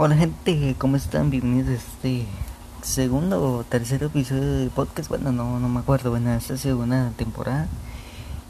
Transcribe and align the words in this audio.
Hola 0.00 0.14
gente, 0.14 0.76
¿cómo 0.78 0.94
están? 0.94 1.28
Bienvenidos 1.28 1.70
a 1.70 1.74
este 1.74 2.24
segundo 2.82 3.42
o 3.42 3.64
tercer 3.64 4.04
episodio 4.04 4.58
del 4.58 4.70
podcast. 4.70 5.08
Bueno, 5.08 5.32
no, 5.32 5.58
no 5.58 5.68
me 5.68 5.80
acuerdo, 5.80 6.10
bueno, 6.10 6.32
esta 6.34 6.56
segunda 6.56 7.10
temporada. 7.16 7.66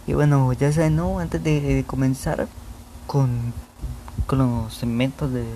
Y 0.07 0.13
bueno, 0.13 0.53
ya 0.53 0.71
saben, 0.71 0.97
¿no? 0.97 1.21
Antes 1.21 1.43
de 1.43 1.85
comenzar 1.87 2.49
con, 3.07 3.55
con 4.27 4.41
los 4.41 4.75
segmentos 4.75 5.33
de, 5.33 5.47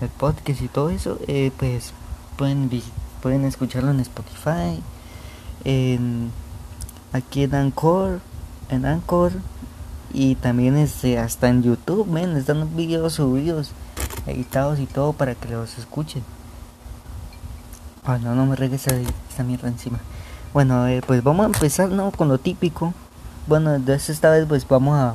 del 0.00 0.08
podcast 0.16 0.62
y 0.62 0.68
todo 0.68 0.88
eso, 0.88 1.18
eh, 1.28 1.52
pues 1.58 1.92
pueden, 2.38 2.70
pueden 3.20 3.44
escucharlo 3.44 3.90
en 3.90 4.00
Spotify, 4.00 4.82
en, 5.64 6.30
aquí 7.12 7.42
en 7.42 7.54
Anchor, 7.54 8.20
en 8.70 8.86
Anchor 8.86 9.32
y 10.14 10.36
también 10.36 10.78
este, 10.78 11.18
hasta 11.18 11.50
en 11.50 11.62
YouTube, 11.62 12.06
men, 12.06 12.34
están 12.34 12.74
videos 12.74 13.12
subidos 13.12 13.72
editados 14.26 14.78
y 14.78 14.86
todo 14.86 15.12
para 15.12 15.34
que 15.34 15.48
los 15.48 15.78
escuchen. 15.78 16.22
Ah, 18.04 18.18
no, 18.18 18.34
no 18.34 18.46
me 18.46 18.56
regresa 18.56 18.90
esta 19.28 19.44
mierda 19.44 19.68
encima. 19.68 19.98
Bueno, 20.52 20.84
ver, 20.84 21.04
pues 21.06 21.22
vamos 21.22 21.44
a 21.44 21.46
empezar, 21.46 21.88
¿no? 21.88 22.10
Con 22.10 22.28
lo 22.28 22.38
típico. 22.38 22.92
Bueno, 23.46 23.74
entonces 23.74 24.10
esta 24.10 24.30
vez 24.30 24.46
pues 24.46 24.66
vamos 24.66 24.98
a, 24.98 25.14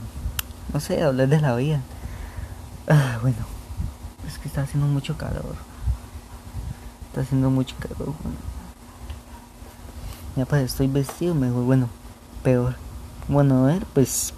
no 0.73 0.79
sé, 0.79 1.01
a 1.01 1.07
hablar 1.07 1.27
de 1.27 1.41
la 1.41 1.55
vida. 1.55 1.81
Ah, 2.87 3.19
bueno, 3.21 3.37
es 4.27 4.37
que 4.37 4.47
está 4.47 4.61
haciendo 4.61 4.87
mucho 4.87 5.17
calor. 5.17 5.55
Está 7.09 7.21
haciendo 7.21 7.49
mucho 7.49 7.75
calor. 7.79 8.13
Ya 10.35 10.45
pues 10.45 10.63
estoy 10.63 10.87
vestido 10.87 11.35
mejor, 11.35 11.63
bueno, 11.63 11.89
peor. 12.43 12.75
Bueno, 13.27 13.65
a 13.65 13.67
ver, 13.67 13.85
pues 13.93 14.33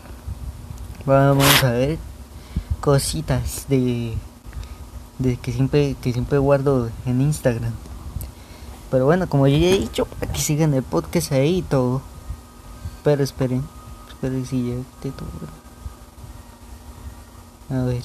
vamos 1.06 1.64
a 1.64 1.72
ver 1.72 2.00
cositas 2.82 3.66
de 3.68 4.18
de 5.20 5.38
que 5.38 5.52
siempre 5.52 5.96
que 6.02 6.14
siempre 6.14 6.38
guardo 6.38 6.90
en 7.06 7.22
Instagram. 7.22 7.74
Pero 8.90 9.06
bueno, 9.06 9.30
como 9.30 9.48
ya 9.48 9.58
he 9.58 9.78
dicho, 9.78 10.08
aquí 10.22 10.42
sigan 10.42 10.74
el 10.74 10.84
podcast 10.84 11.32
ahí 11.32 11.58
y 11.58 11.62
todo. 11.62 12.02
Pero 13.04 13.24
esperen, 13.24 13.64
esperen 14.10 14.46
si 14.46 14.70
ya 14.70 15.12
todo. 15.12 15.30
A 17.70 17.86
ver. 17.86 18.04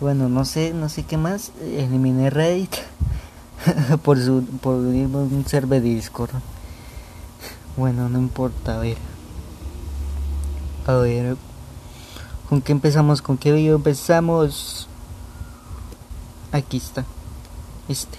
Bueno, 0.00 0.28
no 0.28 0.44
sé, 0.44 0.72
no 0.74 0.88
sé 0.88 1.04
qué 1.04 1.16
más. 1.16 1.52
Eliminé 1.60 2.30
Reddit 2.30 2.74
por 4.02 4.18
su 4.18 4.42
por 4.60 4.74
un 4.74 5.44
server 5.46 5.82
Discord. 5.82 6.30
Bueno, 7.76 8.08
no 8.08 8.18
importa, 8.18 8.76
a 8.76 8.78
ver. 8.80 8.96
A 10.86 10.94
ver, 10.94 11.36
¿Con 12.50 12.60
qué 12.60 12.72
empezamos? 12.72 13.22
¿Con 13.22 13.38
qué 13.38 13.52
video 13.52 13.76
empezamos? 13.76 14.88
Aquí 16.50 16.78
está. 16.78 17.04
Este. 17.88 18.18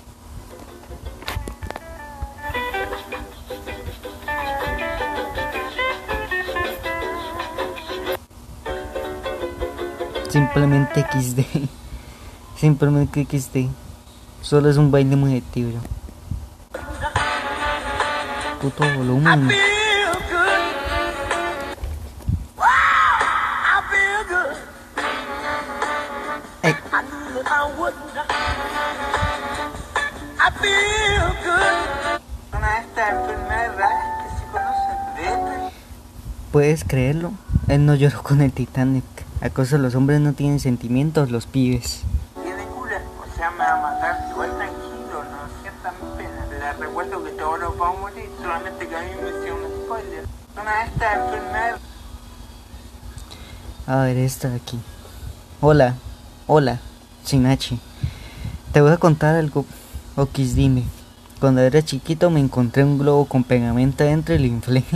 Simplemente 10.29 11.05
XD. 11.11 11.67
Simplemente 12.55 13.27
XD. 13.29 13.67
Solo 14.41 14.69
es 14.69 14.77
un 14.77 14.91
baile 14.91 15.17
muy 15.17 15.35
activo. 15.35 15.71
Puto 18.61 18.85
volumen. 18.95 19.52
¿Puedes 36.52 36.83
creerlo? 36.83 37.32
Él 37.70 37.86
no 37.86 37.95
lloró 37.95 38.21
con 38.23 38.42
el 38.42 38.52
Titanic. 38.52 39.05
¿Acaso 39.39 39.77
los 39.77 39.95
hombres 39.95 40.20
no 40.20 40.33
tienen 40.33 40.60
sentimientos, 40.60 41.32
los 41.32 41.45
pibes? 41.45 42.02
Tiene 42.43 42.65
cura, 42.65 43.02
o 43.20 43.36
sea, 43.38 43.52
me 43.52 43.60
va 43.60 43.71
a 43.71 43.82
matar. 43.82 44.27
Igual 44.30 44.58
tranquilo, 44.58 45.23
no 45.23 45.61
sientan 45.61 45.93
pena. 46.17 46.45
Les 46.49 46.77
recuerdo 46.77 47.23
que 47.23 47.32
todos 47.32 47.58
nos 47.58 47.77
vamos 47.77 47.98
a 47.98 48.02
morir, 48.02 48.30
solamente 48.42 48.88
que 48.88 48.95
a 48.95 48.99
mí 48.99 49.10
me 49.23 49.30
hicieron 49.30 49.64
un 49.64 49.71
spoiler. 49.86 50.26
Una 50.61 50.77
de 50.77 50.86
estas 50.88 51.17
enfermedades. 51.17 51.82
A 53.88 53.95
ver, 53.95 54.17
esta 54.17 54.49
de 54.49 54.55
aquí. 54.58 54.80
Hola, 55.61 55.95
hola, 56.48 56.80
Sinachi. 57.23 57.80
Te 58.73 58.82
voy 58.82 58.92
a 58.92 58.98
contar 58.98 59.36
algo. 59.36 59.65
Okis, 60.16 60.55
dime. 60.55 60.83
Cuando 61.39 61.61
era 61.61 61.82
chiquito 61.82 62.30
me 62.30 62.39
encontré 62.39 62.83
un 62.83 62.98
globo 62.98 63.26
con 63.26 63.44
pegamento 63.44 64.04
dentro 64.04 64.36
y 64.36 64.39
lo 64.39 64.45
inflé. 64.45 64.83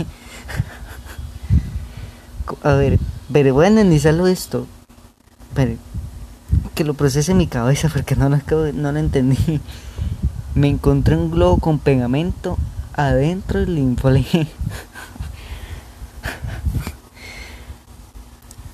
A 2.62 2.74
ver, 2.74 2.98
pero 3.32 3.54
voy 3.54 3.64
a 3.64 3.68
analizarlo 3.68 4.26
esto. 4.26 4.66
Pero 5.54 5.76
que 6.74 6.84
lo 6.84 6.94
procese 6.94 7.32
en 7.32 7.38
mi 7.38 7.46
cabeza 7.46 7.88
porque 7.88 8.14
no 8.14 8.28
lo, 8.28 8.38
no 8.72 8.92
lo 8.92 8.98
entendí. 8.98 9.60
Me 10.54 10.68
encontré 10.68 11.16
un 11.16 11.30
globo 11.30 11.58
con 11.58 11.78
pegamento 11.78 12.58
adentro 12.94 13.62
y 13.62 13.66
lo 13.66 13.78
inflé. 13.78 14.24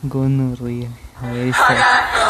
Gonorrea. 0.03 0.91
A 1.21 1.29
ver, 1.29 1.49
está. 1.49 2.22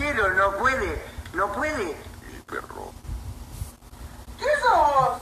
No 0.00 0.58
puede, 0.58 1.02
no 1.34 1.52
puede. 1.52 1.84
Mi 1.84 2.40
perro. 2.46 2.92
¿Qué 4.38 4.44
sos? 4.60 5.20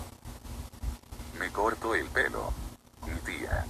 Me 1.38 1.50
corto 1.50 1.94
el 1.94 2.06
pelo, 2.06 2.52
mi 3.06 3.14
tía. 3.20 3.66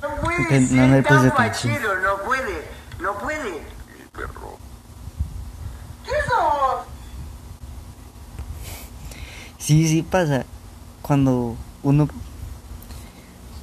No 0.00 0.08
puede 0.22 0.60
No 0.60 0.94
ser 0.94 1.04
puse 1.04 1.28
tan 1.28 1.32
fachero, 1.32 2.00
no 2.00 2.24
puede, 2.24 2.70
no 3.00 3.18
puede. 3.18 3.52
Mi 3.52 4.04
perro. 4.12 4.56
¿Qué 6.04 6.12
sos? 6.28 6.86
Sí, 9.58 9.86
sí 9.88 10.02
pasa. 10.02 10.44
Cuando 11.02 11.56
uno. 11.82 12.08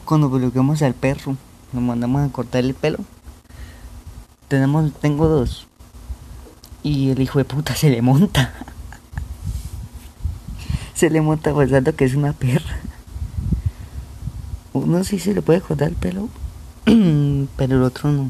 Cuando 0.03 0.29
bloqueamos 0.29 0.83
al 0.83 0.93
perro, 0.93 1.35
nos 1.71 1.83
mandamos 1.83 2.29
a 2.29 2.31
cortar 2.31 2.63
el 2.63 2.75
pelo. 2.75 2.99
Tenemos, 4.47 4.93
tengo 4.99 5.27
dos. 5.27 5.67
Y 6.85 7.09
el 7.09 7.19
hijo 7.19 7.39
de 7.39 7.45
puta 7.45 7.75
se 7.75 7.89
le 7.89 8.03
monta. 8.03 8.53
se 10.93 11.09
le 11.09 11.19
monta 11.19 11.51
pensando 11.51 11.93
que 11.93 12.05
es 12.05 12.13
una 12.13 12.31
perra. 12.31 12.77
Uno 14.71 15.03
sí 15.03 15.17
se 15.17 15.33
le 15.33 15.41
puede 15.41 15.61
cortar 15.61 15.87
el 15.87 15.95
pelo, 15.95 16.29
pero 17.57 17.77
el 17.77 17.81
otro 17.81 18.11
no. 18.11 18.29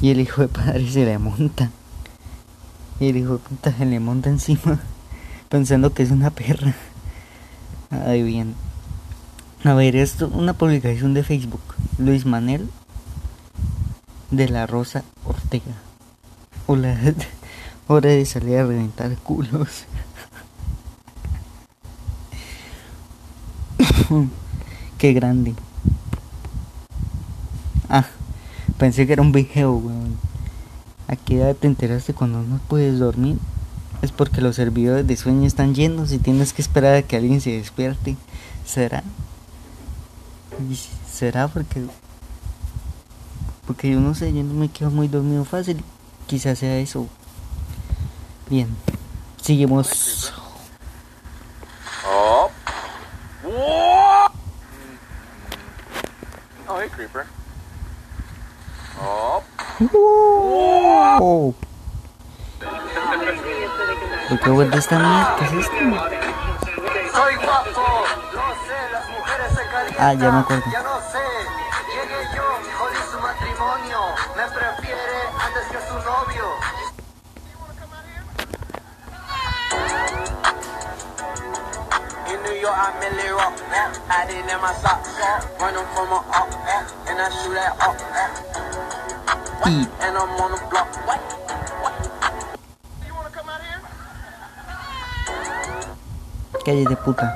Y 0.00 0.10
el 0.10 0.18
hijo 0.18 0.42
de 0.42 0.48
padre 0.48 0.90
se 0.90 1.04
le 1.04 1.16
monta. 1.18 1.70
Y 2.98 3.10
el 3.10 3.18
hijo 3.18 3.34
de 3.34 3.38
puta 3.38 3.72
se 3.72 3.86
le 3.86 4.00
monta 4.00 4.28
encima 4.28 4.80
pensando 5.48 5.94
que 5.94 6.02
es 6.02 6.10
una 6.10 6.30
perra. 6.30 6.74
Ay, 7.92 8.24
bien. 8.24 8.56
A 9.62 9.74
ver, 9.74 9.94
esto, 9.94 10.26
una 10.26 10.54
publicación 10.54 11.14
de 11.14 11.22
Facebook. 11.22 11.62
Luis 11.96 12.26
Manel 12.26 12.68
de 14.32 14.48
la 14.48 14.66
Rosa 14.66 15.04
Ortega. 15.24 15.76
Hola, 16.66 16.98
hora 17.86 18.10
de 18.10 18.24
salir 18.24 18.58
a 18.58 18.66
reventar 18.66 19.16
culos. 19.18 19.84
Qué 24.98 25.12
grande. 25.12 25.54
Ah, 27.88 28.06
pensé 28.78 29.06
que 29.06 29.12
era 29.14 29.22
un 29.22 29.32
video, 29.32 29.74
weón. 29.74 30.16
¿A 31.08 31.16
qué 31.16 31.36
edad 31.36 31.54
te 31.54 31.66
enteraste 31.66 32.14
cuando 32.14 32.42
no 32.42 32.58
puedes 32.68 32.98
dormir? 32.98 33.36
Es 34.00 34.12
porque 34.12 34.40
los 34.40 34.56
servidores 34.56 35.06
de 35.06 35.16
sueño 35.16 35.46
están 35.46 35.74
llenos 35.74 36.12
y 36.12 36.18
tienes 36.18 36.52
que 36.52 36.62
esperar 36.62 36.94
a 36.94 37.02
que 37.02 37.16
alguien 37.16 37.40
se 37.40 37.50
despierte. 37.50 38.16
¿Será? 38.64 39.02
¿Será 41.10 41.48
porque... 41.48 41.84
Porque 43.66 43.90
yo 43.90 44.00
no 44.00 44.14
sé, 44.14 44.32
yo 44.32 44.42
no 44.42 44.54
me 44.54 44.68
quedo 44.68 44.90
muy 44.90 45.08
dormido 45.08 45.44
fácil. 45.44 45.82
Quizás 46.26 46.58
sea 46.58 46.78
eso. 46.78 47.06
Bien. 48.52 48.68
Seguimos. 49.40 50.30
Oh. 52.06 52.50
hey, 56.68 56.88
Creeper. 56.94 57.24
Oh, 59.00 59.42
¡Oh! 59.94 61.54
¿Por 64.28 64.40
qué 64.40 64.50
vuelve 64.50 64.76
esta 64.76 64.98
mierda? 64.98 65.36
¿Qué 65.38 65.44
es 65.46 65.52
esto? 65.54 65.74
Soy 67.14 67.34
guapo, 67.36 68.04
no 68.34 68.48
sé, 68.66 68.78
las 68.92 69.08
mujeres 69.08 69.48
se 69.48 69.66
calientan. 69.66 70.06
Ah, 70.06 70.12
ya 70.12 70.30
me 70.30 70.38
acuerdo. 70.40 70.64
Ya 70.70 70.82
no 70.82 71.00
sé, 71.10 71.24
llegué 71.88 72.36
yo, 72.36 72.42
jodí 72.78 73.00
su 73.10 73.18
matrimonio. 73.18 73.98
Me 74.36 74.44
prefiere 74.44 75.18
antes 75.40 75.66
que 75.70 75.88
su 75.88 75.94
novio. 75.94 76.81
York, 82.62 82.78
I'm 82.78 82.94
Millie 83.00 83.30
Rock. 83.34 83.58
I 84.08 84.24
did 84.24 84.38
in 84.38 84.60
my 84.62 84.72
socks. 84.74 85.18
Running 85.58 85.82
from 85.94 86.14
a 86.14 86.22
up, 86.30 86.46
and 87.10 87.18
I 87.18 87.26
shoot 87.42 87.54
that 87.58 87.74
up. 87.82 87.98
And 89.66 90.16
I'm 90.16 90.30
on 90.38 90.52
the 90.52 90.58
block. 90.70 90.86
Calle 96.64 96.84
de 96.84 96.96
puta. 96.96 97.26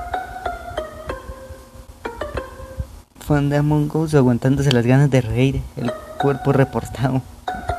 Fan 3.26 3.49
de 3.49 3.56
Among 3.56 3.90
Us 3.96 4.14
aguantándose 4.14 4.70
las 4.70 4.87
ganas 4.87 5.11
de 5.11 5.23
reír. 5.23 5.61
El 5.76 5.93
cuerpo 6.23 6.52
reportado. 6.52 7.20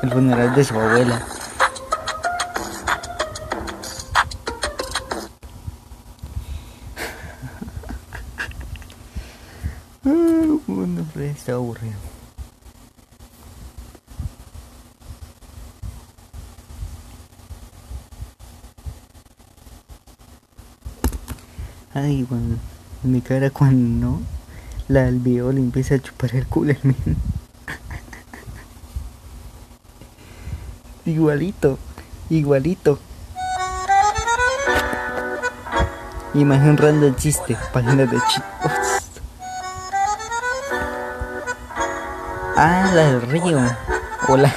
El 0.03 0.11
funeral 0.11 0.53
de 0.53 0.65
su 0.65 0.77
abuela. 0.77 1.25
Cara 23.27 23.49
cuando 23.49 24.07
no, 24.07 24.21
la 24.87 25.01
del 25.01 25.19
video 25.19 25.51
le 25.51 25.59
empieza 25.59 25.95
a 25.95 25.99
chupar 25.99 26.33
el 26.33 26.47
culo 26.47 26.71
al 26.71 26.79
men. 26.83 27.17
Igualito, 31.05 31.77
igualito. 32.29 32.99
Imagen 36.33 36.77
random 36.77 37.15
chiste, 37.15 37.57
páginas 37.73 38.09
de 38.09 38.17
chicos. 38.29 38.71
Ah, 42.55 42.91
la 42.93 43.11
del 43.11 43.21
río. 43.23 43.59
Hola. 44.29 44.53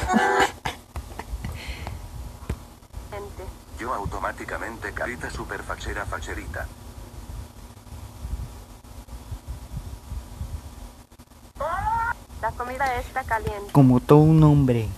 Como 13.72 14.00
todo 14.00 14.18
un 14.18 14.42
hombre. 14.42 14.88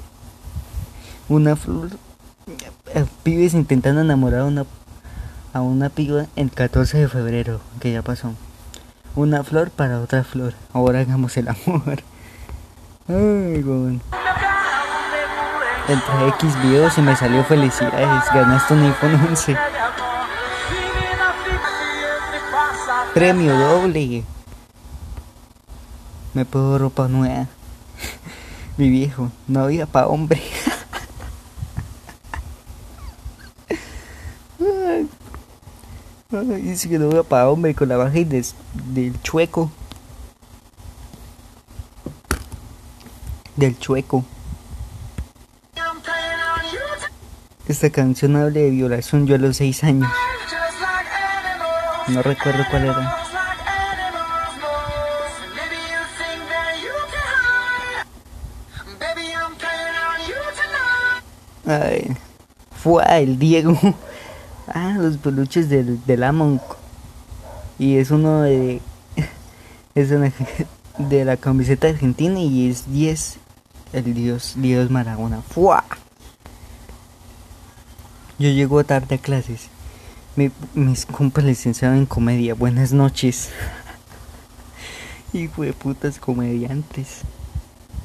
Una 1.29 1.57
flor. 1.57 1.91
eh, 2.95 3.05
Pibes 3.23 3.55
intentando 3.55 4.01
enamorar 4.01 4.41
a 4.41 4.45
una, 4.45 4.65
a 5.53 5.61
una 5.61 5.89
piba 5.89 6.27
el 6.37 6.51
14 6.51 6.99
de 6.99 7.09
febrero, 7.09 7.61
que 7.81 7.93
ya 7.93 8.03
pasó. 8.03 8.33
Una 9.15 9.45
flor 9.45 9.71
para 9.71 10.01
otra 10.01 10.25
flor. 10.25 10.55
Ahora 10.73 11.01
hagamos 11.01 11.37
el 11.37 11.49
amor. 11.49 11.83
Ay, 13.09 13.63
weón. 13.63 14.01
Entre 15.89 16.29
X 16.29 16.63
videos 16.63 16.97
y 16.97 17.03
me 17.03 17.15
salió 17.17 17.45
felicidades. 17.45 18.25
Ganaste 18.33 18.75
un 18.75 18.83
iPhone 18.85 19.15
11. 19.29 19.57
Premio 23.13 23.55
doble. 23.55 24.25
Me 26.33 26.45
puedo 26.47 26.79
ropa 26.79 27.09
nueva. 27.09 27.47
Mi 28.83 28.91
viejo, 28.91 29.31
no 29.47 29.61
había 29.63 29.87
pa' 29.87 30.09
hombre. 30.09 30.43
Dice 36.31 36.89
que 36.89 36.99
no 36.99 37.07
había 37.09 37.23
pa' 37.23 37.49
hombre 37.49 37.75
con 37.75 37.89
la 37.89 37.97
baja 37.97 38.19
y 38.19 38.25
des- 38.25 38.55
del 38.73 39.21
chueco. 39.23 39.71
Del 43.57 43.79
chueco. 43.79 44.25
Esta 47.69 47.91
canción 47.91 48.37
habla 48.37 48.61
de 48.61 48.71
violación 48.71 49.27
yo 49.27 49.35
a 49.35 49.39
los 49.39 49.59
6 49.59 49.85
años. 49.85 50.11
No 52.09 52.23
recuerdo 52.23 52.65
cuál 52.71 52.85
era. 52.87 53.22
Ay, 61.67 62.17
fue 62.83 63.05
el 63.23 63.39
Diego. 63.39 63.79
Ah, 64.75 64.95
los 64.97 65.17
peluches 65.17 65.69
del, 65.69 65.99
del 66.07 66.23
Among. 66.23 66.61
Y 67.81 67.97
es 67.97 68.11
uno 68.13 68.43
de. 68.43 68.81
Es 69.97 70.13
una, 70.13 70.33
de 70.99 71.25
la 71.25 71.37
camiseta 71.37 71.89
argentina 71.89 72.39
y 72.39 72.71
es 72.71 72.91
10. 72.91 73.39
El 73.93 74.15
Dios, 74.15 74.55
Dios 74.57 74.89
Maradona. 74.89 75.43
¡Fua! 75.43 75.85
Yo 78.39 78.49
llego 78.51 78.83
tarde 78.85 79.17
a 79.17 79.19
clases. 79.19 79.67
Mi- 80.37 80.53
mis 80.75 81.05
compas 81.07 81.45
licenciados 81.45 81.99
en 81.99 82.07
comedia. 82.07 82.55
Buenas 82.55 82.93
noches. 82.93 83.51
Hijo 85.33 85.63
de 85.63 85.73
putas 85.73 86.19
comediantes. 86.19 87.23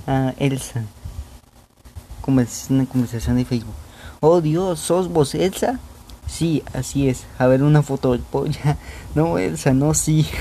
Ah, 0.07 0.33
Elsa. 0.37 0.83
Es 2.27 2.67
una 2.69 2.85
conversación 2.85 3.37
de 3.37 3.45
Facebook. 3.45 3.73
Oh 4.19 4.41
Dios, 4.41 4.81
¿sos 4.81 5.07
vos 5.07 5.33
Elsa? 5.33 5.79
Sí, 6.27 6.61
así 6.73 7.07
es. 7.07 7.23
A 7.39 7.47
ver 7.47 7.63
una 7.63 7.81
foto 7.81 8.11
del 8.11 8.19
polla. 8.21 8.77
No, 9.15 9.37
Elsa, 9.37 9.73
no, 9.73 9.93
sí. 9.93 10.27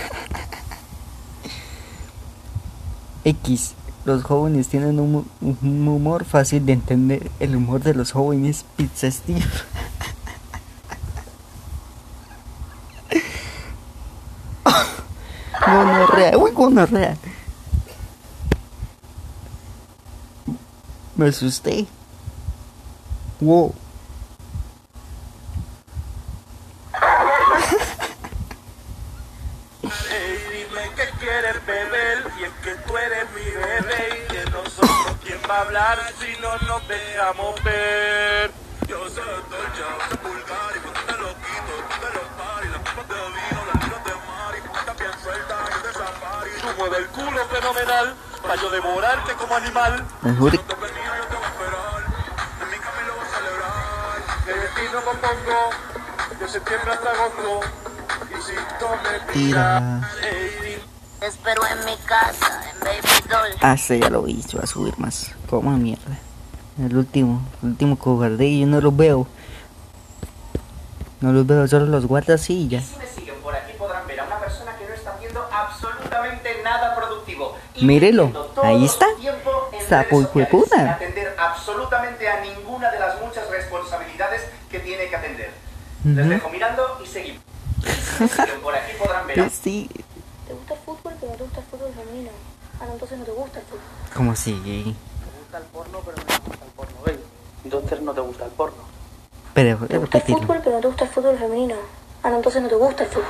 X. 3.24 3.74
Los 4.04 4.24
jóvenes 4.24 4.66
tienen 4.68 4.98
un 5.00 5.26
humor 5.40 6.24
fácil 6.24 6.66
de 6.66 6.72
entender. 6.72 7.30
El 7.40 7.56
humor 7.56 7.82
de 7.82 7.94
los 7.94 8.12
jóvenes, 8.12 8.64
Pizza 8.76 9.10
Steve. 9.10 9.40
Gonorrea, 15.66 16.38
uy, 16.38 16.52
gonorrea. 16.52 17.14
Me 17.14 17.14
asusté. 17.14 17.26
Wow. 20.46 20.46
Ey, 20.46 20.46
dime 20.46 20.46
que 20.46 20.46
quieres 20.46 20.46
beber 20.46 20.46
y 20.46 20.46
es 20.46 20.46
que 20.46 20.46
tú 20.46 20.46
eres 20.46 20.46
mi 20.46 20.46
bebé 20.46 20.56
y 20.56 20.58
de 20.66 20.76
nosotros 20.76 21.05
quién 35.24 35.38
va 35.50 35.56
a 35.56 35.60
hablar 35.62 35.98
si 36.20 36.40
no 36.40 36.56
nos 36.68 36.86
dejamos 36.88 37.62
ver. 37.64 38.50
Yo 38.86 39.08
soy 39.08 39.24
Dolce, 39.50 39.82
Sepulgar 40.10 40.76
y 40.76 40.80
cuando 40.80 41.00
te 41.00 41.12
lo 41.12 41.28
quito, 41.28 41.72
tú 41.88 41.94
te 42.00 42.14
lo 42.14 42.22
pares, 42.36 42.70
las 42.70 42.80
copas 42.80 43.08
de 43.08 43.14
vino, 43.14 43.60
las 43.72 43.84
tiras 43.84 44.04
de 44.04 44.14
mar 44.28 44.54
y 44.56 44.68
tú 44.68 44.78
estás 44.78 44.98
bien 44.98 45.12
suelta 45.22 45.54
y 45.66 45.86
de 45.86 45.92
safari. 45.92 46.50
Tú 46.60 46.68
mueves 46.78 46.98
el 46.98 47.06
culo 47.08 47.44
fenomenal 47.46 48.14
para 48.42 48.62
yo 48.62 48.70
devorarte 48.70 49.32
como 49.34 49.56
animal. 49.56 50.04
Me 50.22 50.32
destino 55.26 55.56
compongo, 55.56 56.40
de 56.40 56.48
septiembre 56.48 56.90
hasta 56.92 57.10
agosto, 57.10 57.60
y 58.30 58.42
si 58.42 58.54
tú 58.78 58.86
me 59.02 59.32
Tira. 59.32 60.10
Ey, 60.22 60.82
Espero 61.20 61.62
en 61.66 61.84
mi 61.86 61.96
casa, 62.04 62.62
en 62.70 62.80
Baby 62.80 63.28
Doll. 63.28 63.58
Ah, 63.62 63.72
este 63.72 63.98
ya 63.98 64.10
lo 64.10 64.22
vi, 64.22 64.42
se 64.42 64.58
va 64.58 64.64
a 64.64 64.66
subir 64.66 64.96
más. 64.98 65.32
Como 65.48 65.70
mierda. 65.70 66.18
El 66.78 66.96
último, 66.96 67.42
el 67.62 67.70
último 67.70 67.98
cobarde, 67.98 68.58
yo 68.58 68.66
no 68.66 68.80
los 68.80 68.94
veo. 68.94 69.26
No 71.20 71.32
los 71.32 71.46
veo, 71.46 71.66
solo 71.66 71.86
los 71.86 72.06
guardo 72.06 72.34
así 72.34 72.64
y 72.64 72.68
ya. 72.68 72.82
Si 72.82 72.98
me 72.98 73.06
siguen 73.06 73.34
por 73.42 73.56
aquí 73.56 73.72
podrán 73.78 74.06
ver 74.06 74.20
a 74.20 74.24
una 74.24 74.38
persona 74.38 74.76
que 74.76 74.86
no 74.86 74.94
está 74.94 75.12
haciendo 75.12 75.48
absolutamente 75.50 76.62
nada 76.62 76.94
productivo. 76.94 77.56
Y 77.74 77.86
Mírelo, 77.86 78.50
ahí 78.62 78.84
está. 78.84 79.06
Sapo 79.88 80.20
sociales, 80.20 80.28
hijueputa. 80.28 80.76
sin 80.76 80.86
atender 80.88 81.34
absolutamente 81.38 82.28
a 82.28 82.40
ninguna 82.40 82.90
de 82.90 83.00
las 83.00 83.20
muchas 83.22 83.48
responsabilidades 83.48 84.42
que 84.70 84.80
tiene 84.80 85.08
que 85.08 85.16
atender. 85.16 85.50
Les 86.06 86.28
dejo 86.28 86.48
mirando 86.50 86.82
y 87.02 87.06
seguimos. 87.06 87.42
Por 88.62 88.74
aquí 88.74 88.92
podrán 88.96 89.26
ver 89.26 89.38
Pues 89.40 89.52
sí, 89.60 89.90
¿Te 90.46 90.54
gusta 90.54 90.74
el 90.74 90.80
fútbol? 90.80 91.14
Pero 91.18 91.32
no 91.32 91.38
te 91.38 91.42
gusta 91.44 91.60
el 91.60 91.66
fútbol 91.66 91.92
femenino. 91.94 92.30
Ah, 92.80 92.84
no, 92.86 92.92
entonces 92.92 93.18
no 93.18 93.24
te 93.24 93.32
gusta 93.32 93.58
el 93.58 93.64
fútbol. 93.64 93.80
¿Cómo 94.14 94.30
así? 94.30 94.52
Te 94.52 95.40
gusta 95.40 95.58
el 95.58 95.64
porno, 95.64 95.98
pero 96.04 96.16
no 96.16 96.24
te 96.24 96.38
gusta 96.48 96.64
el 96.64 96.70
porno 96.70 96.96
gay. 97.04 97.18
Entonces 97.64 98.00
no 98.02 98.12
te 98.14 98.20
gusta 98.20 98.44
el 98.44 98.50
porno. 98.52 98.76
Pero, 99.52 99.86
Te 99.88 99.98
gusta 99.98 100.18
el 100.18 100.24
fútbol, 100.24 100.60
pero 100.62 100.76
no 100.76 100.80
te 100.80 100.86
gusta 100.86 101.04
el 101.04 101.10
fútbol 101.10 101.38
femenino. 101.38 101.74
Ah, 102.22 102.30
no, 102.30 102.36
entonces 102.36 102.62
no 102.62 102.68
te 102.68 102.76
gusta 102.76 103.02
el 103.02 103.08
fútbol. 103.08 103.24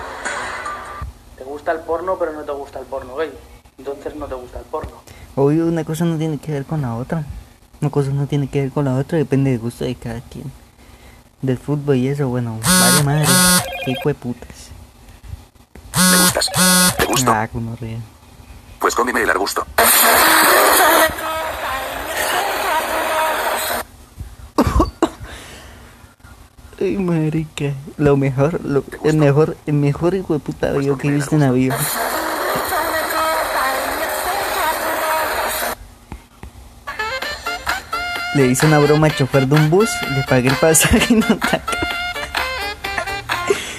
Te 1.38 1.44
gusta 1.44 1.72
el 1.72 1.80
porno, 1.80 2.16
pero 2.18 2.32
no 2.32 2.42
te 2.42 2.52
gusta 2.52 2.78
el 2.80 2.86
porno 2.86 3.16
gay. 3.16 3.32
Entonces 3.78 4.14
no 4.16 4.26
te 4.26 4.34
gusta 4.34 4.58
el 4.58 4.64
porno. 4.66 4.96
Obvio, 5.34 5.66
una 5.66 5.84
cosa 5.84 6.04
no 6.04 6.18
tiene 6.18 6.36
que 6.36 6.52
ver 6.52 6.66
con 6.66 6.82
la 6.82 6.94
otra. 6.94 7.24
Una 7.80 7.90
cosa 7.90 8.10
no 8.10 8.26
tiene 8.26 8.48
que 8.48 8.60
ver 8.60 8.70
con 8.70 8.84
la 8.84 8.96
otra, 8.96 9.16
depende 9.16 9.50
del 9.50 9.60
gusto 9.60 9.86
de 9.86 9.94
cada 9.94 10.20
quien. 10.20 10.52
Del 11.42 11.58
fútbol 11.58 11.96
y 11.96 12.08
eso, 12.08 12.28
bueno, 12.28 12.58
vale 12.62 13.02
madre. 13.04 13.26
Qué 13.84 13.90
hijo 13.92 14.08
de 14.08 14.14
putas. 14.14 14.70
¿Me 15.94 16.16
gustas? 16.18 16.50
¿Te 16.96 17.04
gusto? 17.04 17.30
Ah, 17.30 17.48
como 17.52 17.76
ría. 17.76 17.98
Pues 18.80 18.94
cómeme 18.94 19.22
el 19.22 19.30
arbusto. 19.30 19.66
Ay, 26.80 26.96
marica. 26.98 27.72
Lo 27.96 28.16
mejor, 28.16 28.60
lo, 28.64 28.84
el 29.04 29.16
mejor, 29.16 29.56
el 29.66 29.74
mejor 29.74 30.14
hijo 30.14 30.34
de 30.34 30.40
puta 30.40 30.72
video 30.72 30.98
que 30.98 31.08
he 31.08 31.10
visto 31.10 31.34
en 31.34 31.40
la 31.40 31.50
vida. 31.50 31.76
Le 38.36 38.48
hice 38.48 38.66
una 38.66 38.78
broma 38.78 39.06
al 39.06 39.16
chofer 39.16 39.46
de 39.46 39.54
un 39.54 39.70
bus, 39.70 39.88
le 40.14 40.22
pagué 40.24 40.50
el 40.50 40.56
pasaje 40.56 41.06
y 41.08 41.14
no 41.14 41.24
ataca. 41.24 41.78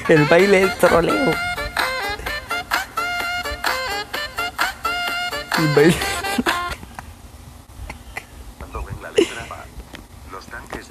El 0.08 0.26
baile 0.26 0.62
del 0.62 0.76
troleo. 0.78 1.32
El 5.60 5.76
baile. 5.76 5.96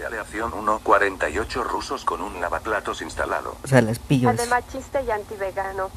Aleación 0.06 0.52
1.48 0.52 1.64
rusos 1.64 2.04
con 2.04 2.22
un 2.22 2.40
lavaplatos 2.40 3.02
instalado. 3.02 3.56
O 3.64 3.66
sea, 3.66 3.82
las 3.82 3.98
pillas. 3.98 4.38
Además 4.38 4.62
chiste 4.70 5.02
y 5.02 5.10
antivegano. 5.10 5.90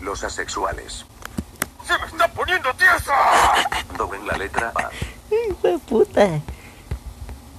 Los 0.00 0.22
asexuales. 0.22 1.04
¡Se 1.84 1.98
me 1.98 2.06
está 2.06 2.28
poniendo 2.28 2.72
tiesa! 2.74 3.12
Cuando 3.88 4.08
ven 4.08 4.24
la 4.28 4.38
letra 4.38 4.72
A. 4.76 4.90
Hijo 5.34 5.66
de 5.66 5.78
puta. 5.78 6.40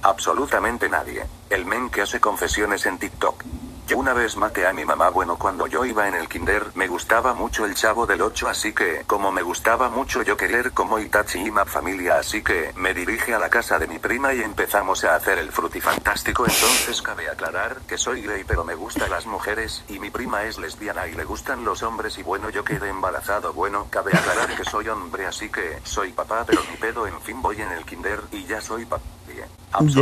Absolutamente 0.06 0.88
nadie. 0.88 1.26
El 1.50 1.66
men 1.66 1.90
que 1.90 2.02
hace 2.02 2.20
confesiones 2.20 2.86
en 2.86 2.96
TikTok. 2.96 3.42
Yo 3.88 3.98
una 3.98 4.12
vez 4.12 4.36
maté 4.36 4.64
a 4.64 4.72
mi 4.72 4.84
mamá, 4.84 5.10
bueno, 5.10 5.36
cuando 5.36 5.66
yo 5.66 5.84
iba 5.84 6.06
en 6.06 6.14
el 6.14 6.28
kinder, 6.28 6.64
me 6.76 6.86
gustaba 6.86 7.34
mucho 7.34 7.64
el 7.64 7.74
chavo 7.74 8.06
del 8.06 8.22
8, 8.22 8.48
así 8.48 8.72
que, 8.72 9.02
como 9.06 9.32
me 9.32 9.42
gustaba 9.42 9.88
mucho 9.88 10.22
yo 10.22 10.36
querer 10.36 10.70
como 10.70 11.00
Itachi 11.00 11.40
y 11.40 11.50
Map 11.50 11.66
familia, 11.66 12.18
así 12.18 12.40
que, 12.42 12.72
me 12.76 12.94
dirige 12.94 13.34
a 13.34 13.40
la 13.40 13.48
casa 13.48 13.80
de 13.80 13.88
mi 13.88 13.98
prima 13.98 14.32
y 14.32 14.42
empezamos 14.42 15.02
a 15.04 15.16
hacer 15.16 15.38
el 15.38 15.50
frutifantástico, 15.50 16.44
entonces 16.44 17.02
cabe 17.02 17.28
aclarar 17.28 17.78
que 17.88 17.98
soy 17.98 18.22
gay 18.22 18.44
pero 18.44 18.64
me 18.64 18.76
gustan 18.76 19.10
las 19.10 19.26
mujeres, 19.26 19.84
y 19.88 19.98
mi 19.98 20.10
prima 20.10 20.44
es 20.44 20.58
lesbiana 20.58 21.06
y 21.08 21.14
le 21.14 21.24
gustan 21.24 21.64
los 21.64 21.82
hombres 21.82 22.16
y 22.18 22.22
bueno, 22.22 22.50
yo 22.50 22.64
quedé 22.64 22.88
embarazado, 22.88 23.52
bueno, 23.52 23.86
cabe 23.90 24.16
aclarar 24.16 24.56
que 24.56 24.64
soy 24.64 24.88
hombre, 24.88 25.26
así 25.26 25.48
que, 25.48 25.80
soy 25.84 26.12
papá 26.12 26.44
pero 26.46 26.62
mi 26.70 26.76
pedo, 26.76 27.06
en 27.08 27.20
fin, 27.20 27.42
voy 27.42 27.60
en 27.60 27.72
el 27.72 27.84
kinder 27.84 28.20
y 28.30 28.44
ya 28.46 28.60
soy 28.60 28.84
papá. 28.84 29.04
Soy 29.36 29.46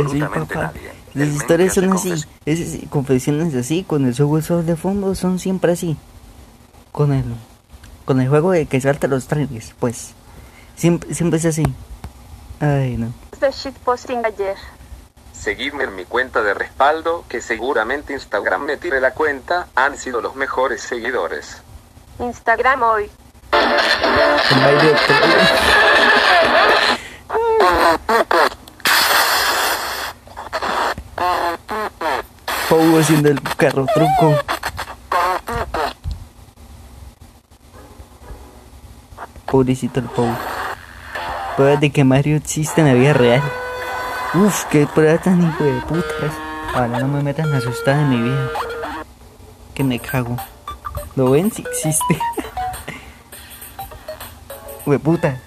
Absolutamente 0.01 0.55
papá. 0.55 0.67
nadie. 0.73 0.91
Las 1.13 1.27
El 1.29 1.33
historias 1.35 1.73
son 1.73 1.93
así. 1.93 2.11
Es, 2.45 2.61
así, 2.61 2.87
confesiones 2.89 3.55
así, 3.55 3.83
con 3.83 4.05
el 4.05 4.15
juego 4.15 4.63
de 4.63 4.75
fondo, 4.75 5.15
son 5.15 5.39
siempre 5.39 5.71
así. 5.73 5.97
Con 6.91 7.13
el, 7.13 7.23
con 8.05 8.21
el 8.21 8.29
juego 8.29 8.51
de 8.51 8.65
que 8.65 8.79
salta 8.81 9.07
los 9.07 9.27
trailers, 9.27 9.73
pues. 9.79 10.13
Siempre, 10.75 11.13
siempre 11.13 11.39
es 11.39 11.45
así. 11.45 11.63
Ay, 12.59 12.97
no. 12.97 13.13
De 13.39 13.51
shitposting 13.51 14.25
ayer. 14.25 14.55
Seguidme 15.33 15.83
en 15.85 15.95
mi 15.95 16.05
cuenta 16.05 16.41
de 16.41 16.53
respaldo, 16.53 17.25
que 17.27 17.41
seguramente 17.41 18.13
Instagram 18.13 18.63
me 18.63 18.77
tire 18.77 19.01
la 19.01 19.11
cuenta, 19.13 19.67
han 19.75 19.97
sido 19.97 20.21
los 20.21 20.35
mejores 20.35 20.81
seguidores. 20.81 21.61
Instagram 22.19 22.81
hoy. 22.83 23.09
El 23.51 24.59
baile 24.61 24.87
del 24.87 24.97
Pau 32.69 32.97
haciendo 32.97 33.29
el 33.29 33.39
carro 33.41 33.85
truco. 33.93 34.35
Pobrecito 39.45 39.99
el 39.99 40.07
Pau. 40.07 40.35
Pruebas 41.55 41.79
de 41.79 41.91
que 41.91 42.03
Mario 42.03 42.37
existe 42.37 42.81
en 42.81 42.87
la 42.87 42.93
vida 42.93 43.13
real. 43.13 43.43
Uf, 44.33 44.65
qué 44.65 44.87
prueba 44.87 45.17
tan 45.19 45.41
hijo 45.41 45.63
de 45.63 45.79
putas. 45.81 46.33
Ahora 46.73 46.99
no 46.99 47.07
me 47.07 47.21
metan 47.21 47.53
asustada 47.53 48.01
en 48.01 48.09
mi 48.09 48.21
vida. 48.21 48.49
Que 49.75 49.83
me 49.83 49.99
cago. 49.99 50.35
¿Lo 51.15 51.29
ven? 51.31 51.51
Si 51.51 51.61
existe. 51.61 52.19
Hue 54.85 54.97
puta. 54.97 55.39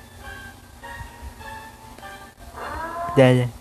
Ya, 3.16 3.32
ya. 3.32 3.57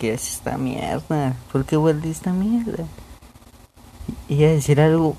¿Qué 0.00 0.14
es 0.14 0.32
esta 0.32 0.56
mierda? 0.56 1.34
¿Por 1.52 1.66
qué 1.66 1.76
vuelve 1.76 2.10
esta 2.10 2.32
mierda? 2.32 2.86
Iba 4.30 4.48
a 4.48 4.52
decir 4.52 4.80
algo 4.80 5.14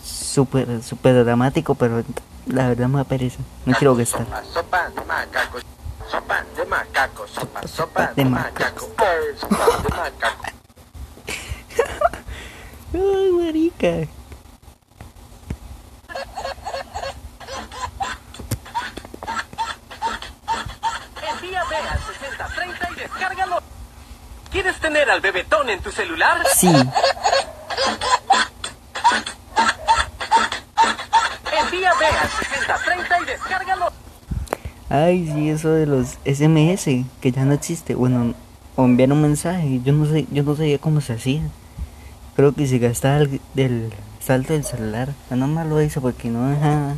súper, 0.00 0.80
súper 0.84 1.24
dramático, 1.24 1.74
pero 1.74 2.04
la 2.46 2.68
verdad 2.68 2.86
me 2.86 2.98
da 2.98 3.04
pereza. 3.04 3.38
No 3.64 3.76
quiero 3.76 3.96
gastar. 3.96 4.24
Sopa 4.44 4.90
de 4.90 5.04
macaco, 5.04 5.58
sopa 6.08 6.44
de 6.56 6.66
macaco, 6.66 7.26
sopa, 7.26 7.66
sopa 7.66 8.12
de 8.14 8.24
macaco. 8.26 8.88
Sopa 9.40 9.56
de 9.82 9.88
macaco. 9.88 10.44
Ay, 12.94 13.30
marica. 13.32 13.88
Envía 21.28 21.64
B 21.64 21.76
al 21.76 21.98
6030 21.98 22.90
y 22.90 22.94
descárgalo. 22.94 23.66
¿Quieres 24.56 24.75
tener 24.86 25.10
al 25.10 25.20
bebetón 25.20 25.68
en 25.68 25.80
tu 25.80 25.90
celular? 25.90 26.38
Sí. 26.54 26.68
Envía 31.52 31.92
B 31.98 32.06
al 32.06 32.28
6030 32.28 33.20
y 33.20 33.24
descárgalo. 33.24 33.92
Ay, 34.88 35.32
sí, 35.32 35.50
eso 35.50 35.70
de 35.70 35.86
los 35.86 36.18
SMS, 36.24 37.04
que 37.20 37.32
ya 37.32 37.44
no 37.44 37.54
existe. 37.54 37.96
Bueno, 37.96 38.34
o 38.76 38.84
enviar 38.84 39.10
un 39.10 39.22
mensaje. 39.22 39.80
Yo 39.82 39.92
no 39.92 40.06
sé, 40.06 40.26
yo 40.30 40.44
no 40.44 40.54
sabía 40.54 40.78
cómo 40.78 41.00
se 41.00 41.14
hacía. 41.14 41.42
Creo 42.36 42.54
que 42.54 42.68
se 42.68 42.78
gastaba 42.78 43.18
el, 43.18 43.40
del 43.54 43.92
salto 44.20 44.52
del 44.52 44.62
celular. 44.62 45.08
Yo 45.30 45.36
no 45.36 45.48
más 45.48 45.66
lo 45.66 45.82
hice 45.82 46.00
porque 46.00 46.28
no 46.28 46.48
dejaba, 46.48 46.94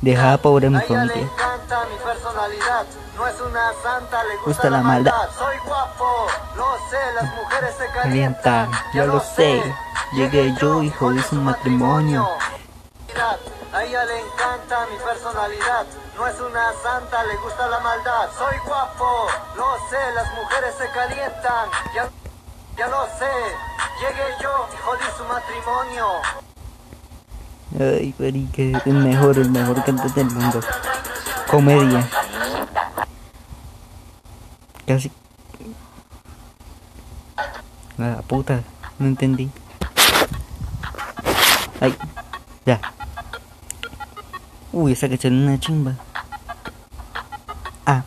dejaba 0.00 0.38
pobre 0.38 0.70
mi 0.70 0.80
familia. 0.80 1.28
Encanta 1.72 1.88
mi 1.88 1.96
personalidad. 1.98 2.86
No 3.16 3.26
es 3.26 3.40
una 3.40 3.72
santa, 3.82 4.24
le 4.24 4.34
gusta, 4.36 4.46
Gusta 4.46 4.70
la 4.70 4.76
la 4.78 4.82
maldad. 4.82 5.12
maldad. 5.12 5.30
Soy 5.38 5.56
guapo, 5.64 6.26
lo 6.56 6.78
sé, 6.90 6.98
las 7.14 7.24
mujeres 7.34 7.74
se 7.76 7.86
Calienta, 7.86 8.42
calientan. 8.42 8.70
ya 8.94 9.04
lo 9.06 9.20
sé. 9.20 9.74
Llegué 10.12 10.54
yo 10.60 10.82
y 10.82 10.90
jodí 10.90 11.22
su 11.22 11.36
matrimonio. 11.36 12.28
A 13.72 13.84
ella 13.84 14.04
le 14.04 14.20
encanta 14.20 14.86
mi 14.90 14.96
personalidad. 14.98 15.86
No 16.16 16.26
es 16.26 16.38
una 16.40 16.72
santa, 16.82 17.24
le 17.24 17.36
gusta 17.36 17.66
la 17.68 17.80
maldad. 17.80 18.28
Soy 18.36 18.56
guapo, 18.66 19.26
lo 19.56 19.78
sé, 19.88 20.12
las 20.14 20.30
mujeres 20.34 20.74
se 20.76 20.88
calientan. 20.90 21.70
Ya, 21.94 22.08
ya 22.76 22.88
lo 22.88 23.06
sé. 23.18 23.30
Llegué 24.00 24.36
yo 24.42 24.68
y 24.72 24.76
jodí 24.76 25.04
su 25.16 25.24
matrimonio. 25.24 26.06
Ay, 27.78 28.14
marica, 28.18 28.82
el 28.84 28.94
mejor, 28.94 29.38
el 29.38 29.50
mejor 29.50 29.82
cantante 29.82 30.22
del 30.22 30.30
mundo. 30.30 30.60
Comedia. 31.50 32.06
Casi. 34.86 35.10
La 37.96 38.20
puta, 38.22 38.62
no 38.98 39.06
entendí. 39.06 39.50
Ay, 41.80 41.96
ya. 42.66 42.80
Uy, 44.70 44.92
esa 44.92 45.08
canción 45.08 45.34
es 45.34 45.46
una 45.46 45.60
chimba. 45.60 45.92
Ah. 47.86 48.02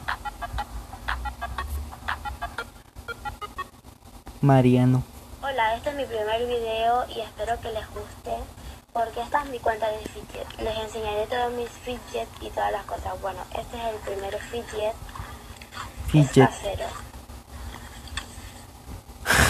Mariano. 4.42 5.04
Hola, 5.42 5.76
este 5.76 5.90
es 5.90 5.96
mi 5.96 6.06
primer 6.06 6.46
video 6.46 7.06
y 7.10 7.22
espero 7.22 7.60
que 7.62 7.72
les 7.72 7.88
guste 7.90 8.55
porque 8.96 9.22
esta 9.22 9.44
es 9.44 9.50
mi 9.50 9.60
cuenta 9.60 9.90
de 9.90 9.98
fidget. 10.08 10.48
Les 10.58 10.78
enseñaré 10.78 11.28
todos 11.28 11.52
mis 11.52 11.70
fidgets 11.84 12.32
y 12.40 12.50
todas 12.50 12.72
las 12.72 12.86
cosas. 12.86 13.20
Bueno, 13.22 13.40
este 13.52 13.76
es 13.76 13.84
el 13.94 13.96
primer 13.98 14.40
fidget. 14.50 14.94
Fidget. 16.08 16.50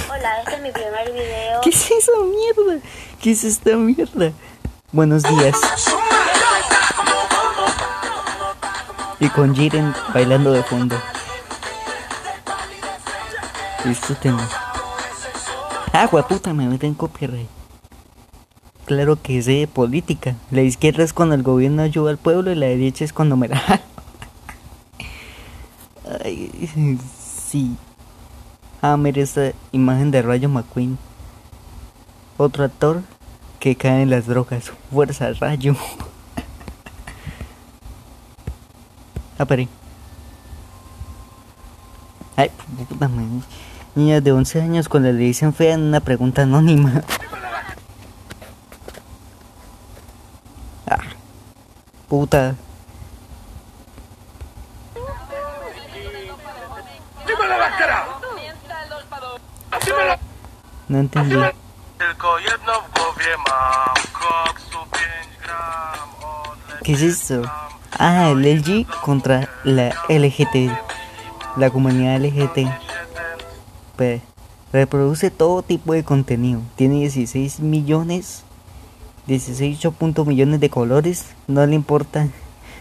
Hola, 0.09 0.41
este 0.41 0.55
es 0.55 0.61
mi 0.63 0.71
primer 0.71 1.11
video. 1.13 1.61
¿Qué 1.61 1.69
es 1.69 1.91
esa 1.91 2.11
mierda? 2.23 2.83
¿Qué 3.21 3.31
es 3.31 3.43
esta 3.43 3.75
mierda? 3.75 4.31
Buenos 4.91 5.21
días. 5.21 5.55
Y 9.19 9.29
con 9.29 9.55
Jiren 9.55 9.93
bailando 10.11 10.53
de 10.53 10.63
fondo. 10.63 10.99
Disfrútenlo. 13.83 14.41
Ah, 15.93 16.07
puta, 16.07 16.51
me 16.51 16.65
meten 16.67 16.95
copyright. 16.95 17.54
Claro 18.85 19.21
que 19.21 19.41
sé 19.41 19.51
de 19.51 19.67
política. 19.67 20.35
La 20.51 20.61
izquierda 20.61 21.03
es 21.03 21.11
cuando 21.11 21.35
el 21.35 21.43
gobierno 21.43 21.81
ayuda 21.81 22.11
al 22.11 22.17
pueblo 22.17 22.51
y 22.51 22.55
la 22.55 22.67
derecha 22.67 23.03
es 23.03 23.13
cuando 23.13 23.35
me 23.35 23.47
la. 23.47 23.61
Ay, 26.23 26.69
sí. 27.49 27.75
Ah, 28.81 28.97
mira 28.97 29.23
esta 29.23 29.53
imagen 29.71 30.11
de 30.11 30.21
Rayo 30.21 30.49
McQueen. 30.49 30.99
Otro 32.37 32.63
actor 32.63 33.01
que 33.59 33.75
cae 33.75 34.03
en 34.03 34.11
las 34.11 34.27
drogas. 34.27 34.71
Fuerza 34.91 35.33
Rayo. 35.33 35.75
ah, 39.39 39.45
pero. 39.45 39.67
Ay, 42.35 42.51
puta 42.87 43.07
madre. 43.07 43.25
Niña 43.95 44.21
de 44.21 44.31
11 44.31 44.61
años 44.61 44.87
cuando 44.89 45.11
le 45.11 45.17
dicen 45.17 45.53
fea 45.53 45.73
en 45.73 45.81
una 45.81 46.01
pregunta 46.01 46.43
anónima. 46.43 47.01
Ah, 47.17 50.17
puta. 50.85 50.85
Dímelo 50.85 50.85
la 50.85 50.87
cara. 50.87 50.87
Dímelo. 50.87 50.87
No 50.87 50.95
entendí. 50.95 51.03
Tylko 51.03 51.03
jedno 51.03 51.05
w 51.05 51.13
głowie 51.13 51.59
mam 51.59 51.75
Koksu 51.75 51.94
5 52.07 52.27
gram 65.41 66.09
od 66.21 66.57
¿Qué 66.83 66.93
es 66.93 67.01
esto? 67.01 67.41
Ah, 67.97 68.29
el 68.29 68.43
LG 68.45 68.85
contra 69.01 69.49
la 69.63 69.89
LGT. 70.07 70.71
La 71.57 71.69
comunidad 71.69 72.19
LGT. 72.19 72.69
Reproduce 74.71 75.31
todo 75.31 75.63
tipo 75.63 75.93
de 75.93 76.03
contenido. 76.03 76.61
Tiene 76.75 76.95
16 76.99 77.61
millones, 77.61 78.44
16 79.27 79.79
punto 79.97 80.25
millones 80.25 80.59
de 80.59 80.69
colores. 80.69 81.25
No 81.47 81.65
le 81.65 81.75
importa 81.75 82.27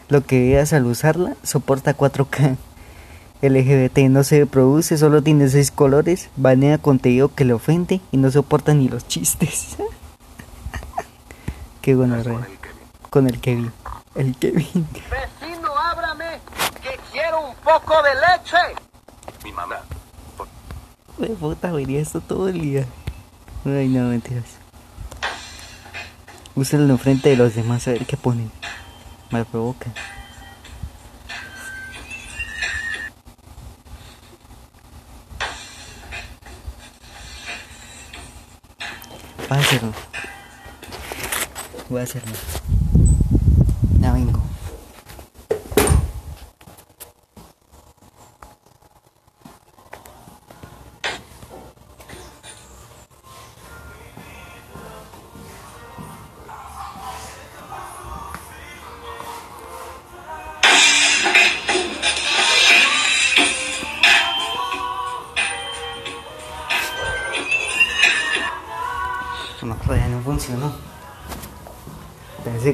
lo 0.08 0.24
que 0.24 0.40
veas 0.40 0.72
al 0.72 0.86
usarla. 0.86 1.36
Soporta 1.42 1.96
4K. 1.96 2.56
LGBT 3.42 3.98
no 4.08 4.24
se 4.24 4.38
reproduce, 4.38 4.96
solo 4.96 5.22
tiene 5.22 5.48
6 5.48 5.70
colores. 5.70 6.30
Banea 6.36 6.78
contenido 6.78 7.34
que 7.34 7.44
le 7.44 7.52
ofende 7.52 8.00
y 8.12 8.16
no 8.16 8.30
soporta 8.30 8.74
ni 8.74 8.88
los 8.88 9.06
chistes. 9.06 9.76
Qué 11.82 11.94
bueno, 11.94 12.22
re. 12.22 12.36
Con 13.10 13.26
el 13.26 13.40
Kevin. 13.40 13.70
El 14.14 14.34
Kevin. 14.36 14.86
Vecino, 15.10 15.68
ábrame, 15.76 16.40
que 16.82 16.98
quiero 17.12 17.48
un 17.48 17.54
poco 17.56 17.94
de 18.02 18.14
leche. 18.14 18.56
Mi 19.44 19.52
mamá. 19.52 19.80
De 21.18 21.28
puta, 21.28 21.70
vería 21.72 22.00
esto 22.00 22.20
todo 22.20 22.48
el 22.48 22.60
día. 22.60 22.86
Ay, 23.66 23.88
no, 23.88 24.08
mentiras. 24.08 24.63
Úsenlo 26.56 26.92
enfrente 26.94 27.30
de 27.30 27.36
los 27.36 27.56
demás 27.56 27.88
a 27.88 27.92
ver 27.92 28.06
qué 28.06 28.16
ponen. 28.16 28.50
Me 29.30 29.44
provoca. 29.44 29.92
Voy 39.48 39.58
a 39.58 39.60
hacerlo. 39.60 39.92
Voy 41.88 42.00
a 42.00 42.04
hacerlo. 42.04 42.32
Ya 44.00 44.12
vengo. 44.12 44.53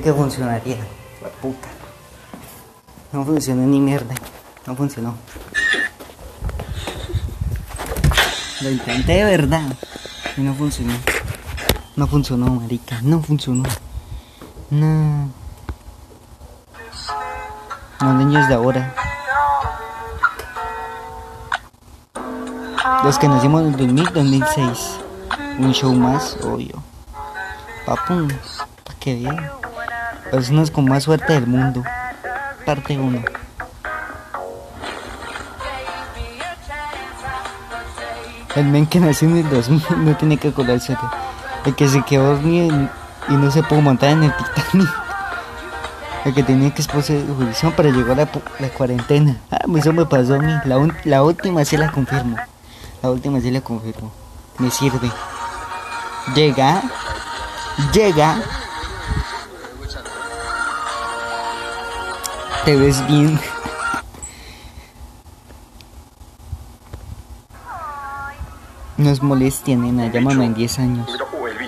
Que 0.02 0.14
funcionaría. 0.14 0.78
La 1.20 1.28
puta. 1.28 1.68
No 3.12 3.22
funcionó 3.22 3.66
ni 3.66 3.80
mierda. 3.80 4.14
No 4.66 4.74
funcionó. 4.74 5.14
Lo 8.62 8.70
intenté 8.70 9.12
de 9.12 9.24
verdad. 9.24 9.76
Y 10.38 10.40
no 10.40 10.54
funcionó. 10.54 10.94
No 11.96 12.06
funcionó, 12.06 12.46
marica. 12.46 13.00
No 13.02 13.20
funcionó. 13.20 13.68
No. 14.70 15.28
Los 18.00 18.14
niños 18.14 18.48
de 18.48 18.54
ahora. 18.54 18.94
Los 23.04 23.18
que 23.18 23.28
nacimos 23.28 23.60
en 23.62 23.68
el 23.68 23.76
2000, 23.76 24.12
2006. 24.14 24.98
Un 25.58 25.74
show 25.74 25.92
más, 25.92 26.38
obvio. 26.42 26.82
Papum, 27.84 28.28
pa' 28.84 28.94
que 28.98 29.16
vean. 29.16 29.59
Personas 30.30 30.70
con 30.70 30.84
más 30.84 31.02
suerte 31.02 31.32
del 31.32 31.46
mundo. 31.46 31.82
Parte 32.64 32.96
1. 32.96 33.22
El 38.56 38.64
men 38.66 38.86
que 38.86 39.00
nació 39.00 39.28
en 39.28 39.38
el 39.38 39.50
2000 39.50 39.82
no 40.04 40.16
tiene 40.16 40.36
que 40.36 40.48
acordarse. 40.48 40.96
El 41.64 41.74
que 41.74 41.88
se 41.88 42.02
quedó 42.02 42.34
dormido 42.34 42.88
y, 43.28 43.32
no 43.32 43.50
se 43.50 43.62
pudo 43.62 43.80
montar 43.80 44.10
en 44.10 44.24
el 44.24 44.32
Titanic. 44.36 44.88
El 46.24 46.34
que 46.34 46.42
tenía 46.42 46.70
que 46.74 46.82
exponer 46.82 47.26
jurisdicción 47.26 47.72
para 47.72 47.88
llegar 47.88 48.20
a 48.20 48.28
la, 48.58 48.68
cuarentena. 48.68 49.38
Ah, 49.50 49.60
eso 49.74 49.90
me 49.94 50.04
pasó 50.04 50.34
a 50.34 50.38
mí. 50.38 50.52
La, 50.66 50.86
la 51.04 51.22
última 51.22 51.64
sí 51.64 51.78
la 51.78 51.90
confirmo. 51.90 52.36
La 53.02 53.10
última 53.10 53.40
sí 53.40 53.50
la 53.50 53.62
confirmo. 53.62 54.12
Me 54.58 54.70
sirve. 54.70 55.10
Llega. 56.34 56.82
Llega. 57.94 58.59
Te 62.70 62.76
ves 62.76 63.04
bien. 63.08 63.36
No 68.96 69.10
es 69.10 69.22
molestia, 69.22 69.76
nena. 69.76 70.10
Llámame 70.12 70.44
en 70.46 70.54
10 70.54 70.78
años. 70.78 71.08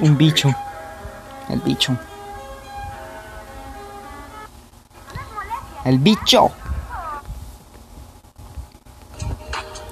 Un 0.01 0.17
bicho. 0.19 0.51
El 1.49 1.61
bicho. 1.61 1.97
El 5.85 5.99
bicho. 5.99 6.51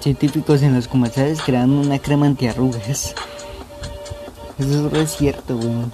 Científicos 0.01 0.63
en 0.63 0.75
los 0.75 0.89
comerciales 0.89 1.41
crean 1.43 1.71
una 1.71 1.99
crema 1.99 2.27
antiarrugas. 2.27 2.87
Eso 2.89 3.15
es 4.59 4.93
re 4.93 5.07
cierto, 5.07 5.57
weón. 5.57 5.93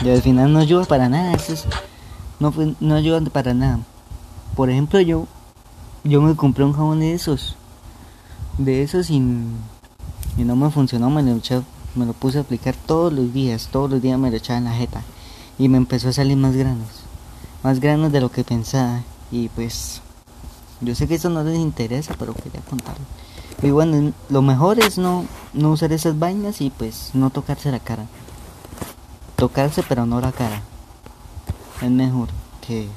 Y 0.00 0.10
al 0.10 0.22
final 0.22 0.52
no 0.52 0.60
ayuda 0.60 0.84
para 0.84 1.08
nada. 1.08 1.32
Eso 1.34 1.52
es- 1.52 1.66
no, 2.40 2.50
fue- 2.52 2.74
no 2.80 2.94
ayuda 2.94 3.20
para 3.30 3.54
nada. 3.54 3.80
Por 4.56 4.70
ejemplo, 4.70 5.00
yo 5.00 5.26
yo 6.04 6.20
me 6.20 6.34
compré 6.34 6.64
un 6.64 6.72
jabón 6.72 7.00
de 7.00 7.14
esos. 7.14 7.56
De 8.58 8.82
esos 8.82 9.08
y, 9.10 9.20
no 9.20 10.56
me 10.56 10.70
funcionó. 10.70 11.10
Me 11.10 11.22
lo, 11.22 11.32
eché- 11.36 11.62
me 11.94 12.06
lo 12.06 12.12
puse 12.12 12.38
a 12.38 12.42
aplicar 12.42 12.74
todos 12.74 13.12
los 13.12 13.32
días. 13.32 13.68
Todos 13.70 13.90
los 13.90 14.02
días 14.02 14.18
me 14.18 14.30
lo 14.30 14.36
echaba 14.36 14.58
en 14.58 14.64
la 14.64 14.74
jeta. 14.74 15.02
Y 15.58 15.68
me 15.68 15.76
empezó 15.78 16.08
a 16.08 16.12
salir 16.12 16.36
más 16.36 16.56
granos. 16.56 16.88
Más 17.62 17.80
granos 17.80 18.12
de 18.12 18.20
lo 18.20 18.30
que 18.30 18.44
pensaba. 18.44 19.02
Y 19.30 19.48
pues 19.50 20.00
yo 20.80 20.94
sé 20.94 21.06
que 21.06 21.14
eso 21.14 21.30
no 21.30 21.44
les 21.44 21.58
interesa, 21.58 22.14
pero 22.18 22.34
quería 22.34 22.60
contarlo. 22.62 23.04
Y 23.62 23.70
bueno, 23.70 24.12
lo 24.28 24.42
mejor 24.42 24.80
es 24.80 24.98
no, 24.98 25.24
no 25.52 25.70
usar 25.70 25.92
esas 25.92 26.18
vainas 26.18 26.60
y 26.60 26.70
pues 26.70 27.10
no 27.14 27.30
tocarse 27.30 27.70
la 27.70 27.78
cara. 27.78 28.06
Tocarse 29.36 29.82
pero 29.88 30.04
no 30.04 30.20
la 30.20 30.32
cara. 30.32 30.62
Es 31.80 31.90
mejor 31.90 32.28
que, 32.66 32.88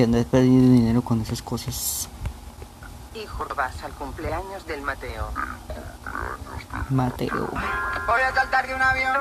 que 0.00 0.04
andar 0.04 0.24
perdiendo 0.24 0.72
dinero 0.72 1.02
con 1.02 1.20
esas 1.20 1.42
cosas. 1.42 2.08
Hijo, 3.14 3.46
vas 3.54 3.82
al 3.82 3.92
cumpleaños 3.92 4.66
del 4.66 4.80
Mateo. 4.82 5.28
Mateo. 6.88 7.48
Voy 8.06 8.20
a 8.22 8.34
saltar 8.34 8.66
de 8.66 8.74
un 8.74 8.82
avión, 8.82 9.12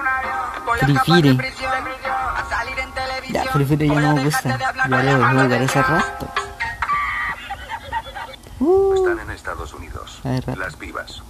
voy 0.66 0.80
a 0.80 0.84
Free 0.84 0.94
escapar 0.94 1.22
Fire. 1.22 1.32
de 1.32 1.44
prisión, 1.44 1.72
a 1.72 2.50
salir 2.50 2.80
en 2.80 2.92
televisión. 2.94 3.46
Ya, 3.46 3.52
prefiero 3.52 3.94
ya 3.94 4.02
no 4.02 4.16
me 4.16 4.24
gusta. 4.24 4.58
Ya 4.58 5.04
dejé 5.04 5.18
de 5.18 5.26
jugar 5.26 5.64
hace 5.64 5.82
rato. 5.82 6.28
Están 8.96 9.20
en 9.20 9.32
Estados 9.32 9.74
Unidos. 9.74 10.22
Las 10.56 10.80
vivas. 10.80 11.24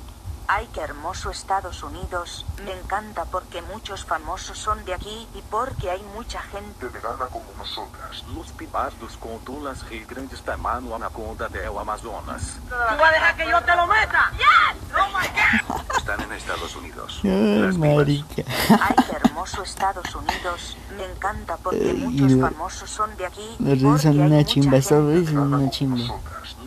Ay, 0.52 0.68
qué 0.74 0.82
hermoso 0.82 1.30
Estados 1.30 1.84
Unidos. 1.84 2.44
Me 2.66 2.72
encanta 2.72 3.26
porque 3.26 3.62
muchos 3.62 4.04
famosos 4.04 4.58
son 4.58 4.84
de 4.84 4.96
aquí 4.96 5.28
y 5.36 5.44
porque 5.44 5.92
hay 5.92 6.02
mucha 6.16 6.42
gente 6.42 6.88
vegana 6.88 7.28
como 7.28 7.46
nosotras. 7.56 8.24
Los 8.34 8.52
pibardos 8.54 9.16
con 9.18 9.38
tulas 9.46 9.88
Rio 9.88 10.08
Grande 10.08 10.34
está 10.34 10.58
mano 10.58 10.96
anaconda 10.96 11.48
del 11.50 11.78
Amazonas. 11.78 12.58
¿Tú 12.68 12.74
vas 12.76 13.00
a 13.00 13.12
dejar 13.12 13.36
que 13.36 13.48
yo 13.48 13.62
te 13.62 13.76
lo 13.76 13.86
meta? 13.86 14.32
¡Yes! 14.40 14.92
¡Oh, 14.98 15.08
my 15.10 15.28
God! 15.28 15.98
Están 15.98 16.22
en 16.22 16.29
Estados 16.70 16.76
Unidos. 16.76 17.20
Ay, 17.24 17.78
marica. 17.78 18.44
Ay, 18.70 18.96
hermoso 19.24 19.64
Estados 19.64 20.16
Unidos. 20.16 20.78
Me 20.96 21.06
encanta 21.06 21.58
porque 21.58 21.80
Ay, 21.92 21.94
muchos 21.98 22.40
famosos 22.40 22.90
son 22.90 23.16
de 23.18 23.26
aquí 23.26 23.56
Los 23.60 24.02
son 24.02 24.20
una 24.20 24.36
mucha 24.38 24.44
chimba, 24.46 24.78
estos 24.78 24.98
gente 24.98 25.14
redes 25.14 25.30
son 25.30 25.54
una 25.54 25.70
chimba. 25.70 26.16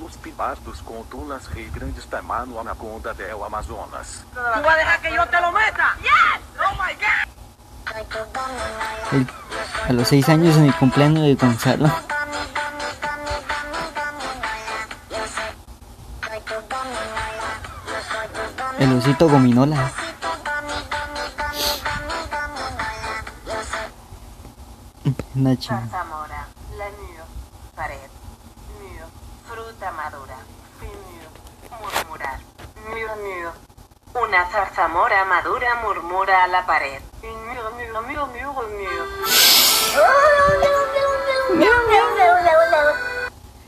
Los 0.00 0.16
pibardos 0.18 0.82
con 0.82 1.04
tulas 1.04 1.50
Rio 1.54 1.70
Grande 1.74 2.00
está 2.00 2.22
mano 2.22 2.60
anaconda 2.60 3.12
del 3.14 3.30
Amazonas. 3.44 4.24
¿Tú 4.32 4.40
vas 4.40 4.74
a 4.74 4.76
dejar 4.76 5.00
que 5.02 5.14
yo 5.14 5.26
te 5.26 5.40
lo 5.40 5.52
meta? 5.52 5.96
¡Yes! 6.02 6.10
¡Oh, 6.58 6.72
my 6.74 6.94
God! 6.94 7.28
El- 9.12 9.26
a 9.88 9.92
los 9.92 10.08
seis 10.08 10.28
años 10.28 10.56
en 10.56 10.64
el 10.66 10.74
cumpleaños 10.76 11.24
de 11.24 11.34
Gonzalo. 11.34 11.90
El 18.82 18.92
osito 18.98 19.28
gominola. 19.28 19.92
Una 25.36 25.56
chimba. 25.56 25.82
Zarzamora, 25.82 26.48
la 26.76 26.86
pared, 27.76 28.10
fruta 29.46 29.92
madura, 29.92 30.36
mur, 30.80 31.78
murmurar, 31.80 32.40
mur, 32.88 33.10
mur. 33.22 34.24
Una 34.24 34.50
zarzamora 34.50 35.24
madura 35.26 35.76
murmura 35.84 36.42
a 36.42 36.48
la 36.48 36.66
pared. 36.66 37.00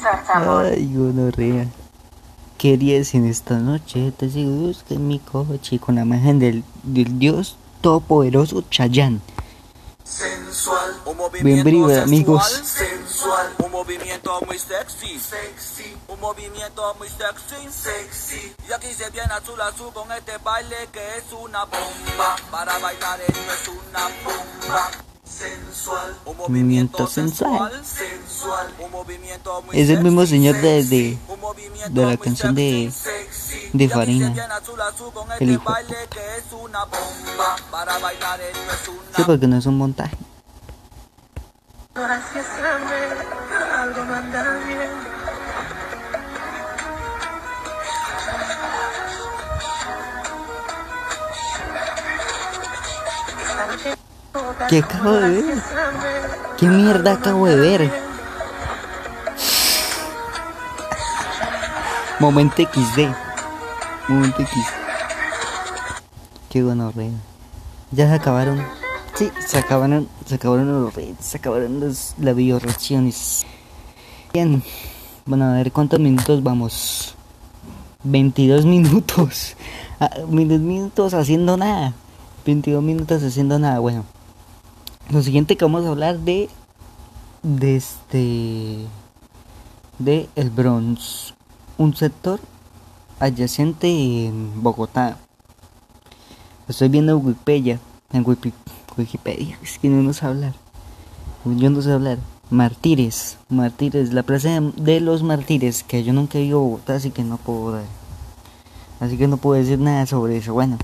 Zarzamora. 0.01 0.69
Ay, 0.71 0.93
gonorrea. 0.93 1.84
¿Qué 2.65 2.73
harías 2.73 3.13
en 3.15 3.27
esta 3.27 3.59
noche? 3.59 4.11
Te 4.17 4.31
seduzco 4.31 4.95
en 4.95 5.07
mi 5.07 5.19
coche 5.19 5.79
con 5.79 5.97
la 5.97 6.01
imagen 6.01 6.39
del, 6.39 6.65
del 6.83 7.19
dios 7.19 7.59
todopoderoso 7.83 8.65
Chayán. 8.71 9.21
Sensual, 10.03 10.95
un 11.05 11.19
Bienvenidos, 11.43 11.91
movimiento 11.91 12.03
amigos. 12.05 12.47
sexual, 12.49 12.89
sensual, 12.89 13.55
un 13.67 13.71
movimiento 13.71 14.41
muy 14.47 14.59
sexy, 14.59 15.19
sexy, 15.19 15.95
un 16.09 16.19
movimiento 16.21 16.95
muy 16.99 17.09
sexy, 17.09 17.69
sexy. 17.71 18.55
Y 18.67 18.73
aquí 18.73 18.95
se 18.95 19.11
viene 19.11 19.35
azul 19.35 19.61
azul 19.61 19.93
con 19.93 20.11
este 20.13 20.39
baile 20.39 20.89
que 20.91 21.19
es 21.19 21.25
una 21.39 21.67
bomba. 21.67 22.37
Para 22.51 22.79
bailar 22.79 23.21
esto 23.21 23.41
es 23.41 23.69
una 23.69 24.09
bomba. 24.25 24.91
Sensual, 25.25 26.15
un 26.27 26.37
Movimiento 26.37 27.07
sensual. 27.07 27.73
sensual, 27.85 28.69
un 28.79 28.91
movimiento 28.91 29.63
muy 29.63 29.81
Es 29.81 29.89
el 29.89 30.03
mismo 30.03 30.21
sexy, 30.21 30.35
señor 30.37 30.57
de, 30.61 30.85
de, 30.85 31.19
de 31.91 32.07
la 32.07 32.17
canción 32.19 32.55
de, 32.55 32.93
de 33.73 33.89
Farina. 33.89 34.35
El 35.41 35.51
hijo. 35.53 35.65
baile 35.65 35.97
que 36.11 36.37
es 36.37 36.53
una 36.53 36.85
bomba. 36.85 37.57
Para 37.71 37.99
bailar 37.99 38.41
esto 38.41 38.59
es 38.83 38.89
una 38.89 39.17
Sí, 39.17 39.23
porque 39.25 39.47
no 39.47 39.57
es 39.57 39.67
un 39.67 39.79
montaje. 39.79 40.17
Gracias 41.95 42.47
a 42.47 42.79
mí, 42.79 43.73
algo 43.79 44.05
no 44.05 44.15
anda 44.15 44.59
bien. 44.67 44.91
¿Qué 54.69 54.79
acabo 54.79 55.13
de 55.13 55.29
ver? 55.31 55.63
¿Qué 56.59 56.67
mierda 56.67 57.13
acabo 57.13 57.47
de 57.47 57.57
ver? 57.57 57.91
Momento 62.19 62.57
XD. 62.63 63.13
Momento 64.09 64.43
X. 64.43 64.65
Qué 66.51 66.63
gonorrea. 66.63 67.11
Ya 67.93 68.09
se 68.09 68.15
acabaron. 68.15 68.61
Sí, 69.15 69.31
se 69.47 69.59
acabaron, 69.59 70.09
se 70.27 70.35
acabaron 70.35 70.83
los 70.83 70.95
raids, 70.95 71.25
se 71.25 71.37
acabaron 71.37 71.79
los, 71.79 72.15
las 72.19 72.35
videoreacciones. 72.35 73.47
Bien. 74.33 74.65
Bueno, 75.27 75.45
a 75.45 75.53
ver 75.53 75.71
cuántos 75.71 76.01
minutos 76.01 76.43
vamos. 76.43 77.15
22 78.03 78.67
minutos. 78.67 79.57
Ah, 80.01 80.11
22 80.29 80.61
minutos 80.61 81.15
haciendo 81.15 81.57
nada. 81.57 81.93
22 82.45 82.83
minutos 82.83 83.23
haciendo 83.23 83.61
nada. 83.61 83.79
Bueno. 83.79 84.05
Lo 85.11 85.23
siguiente 85.23 85.57
que 85.57 85.65
vamos 85.65 85.85
a 85.85 85.89
hablar 85.91 86.19
de 86.21 86.49
de 87.43 87.77
este 87.77 88.79
de 89.99 90.29
el 90.35 90.51
Bronx, 90.51 91.35
un 91.77 91.95
sector 91.95 92.41
adyacente 93.21 94.27
en 94.27 94.63
Bogotá. 94.63 95.19
Estoy 96.69 96.89
viendo 96.89 97.13
en 97.13 97.27
Wikipedia, 97.27 97.79
en 98.13 98.25
Wiki- 98.25 98.53
Wikipedia, 98.97 99.59
es 99.63 99.79
que 99.79 99.89
no 99.89 100.03
nos 100.03 100.23
hablar. 100.23 100.55
Yo 101.45 101.69
no 101.71 101.83
sé 101.83 101.93
hablar. 101.93 102.19
Martires, 102.51 103.39
Martires, 103.49 104.13
la 104.13 104.23
plaza 104.23 104.61
de, 104.77 105.01
los 105.01 105.23
Martires, 105.23 105.83
que 105.83 106.05
yo 106.05 106.13
nunca 106.13 106.39
he 106.39 106.45
ido 106.45 106.59
a 106.59 106.63
Bogotá, 106.63 106.95
así 106.97 107.11
que 107.11 107.23
no 107.25 107.37
puedo. 107.37 107.81
Así 109.01 109.17
que 109.17 109.29
no 109.29 109.37
puedo 109.39 109.61
decir 109.61 109.79
nada 109.79 110.07
sobre 110.07 110.37
eso. 110.39 110.53
Bueno, 110.55 110.79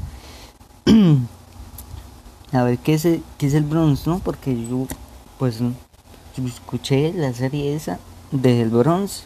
a 2.53 2.63
ver 2.63 2.79
qué 2.79 2.95
es 2.95 3.05
el, 3.05 3.23
qué 3.39 3.47
es 3.47 3.55
el 3.55 3.65
Bronx, 3.65 4.07
¿no? 4.07 4.19
Porque 4.19 4.55
yo, 4.67 4.87
pues, 5.39 5.61
escuché 6.37 7.13
la 7.13 7.33
serie 7.33 7.75
esa 7.75 7.99
del 8.33 8.71
Bronx 8.71 9.25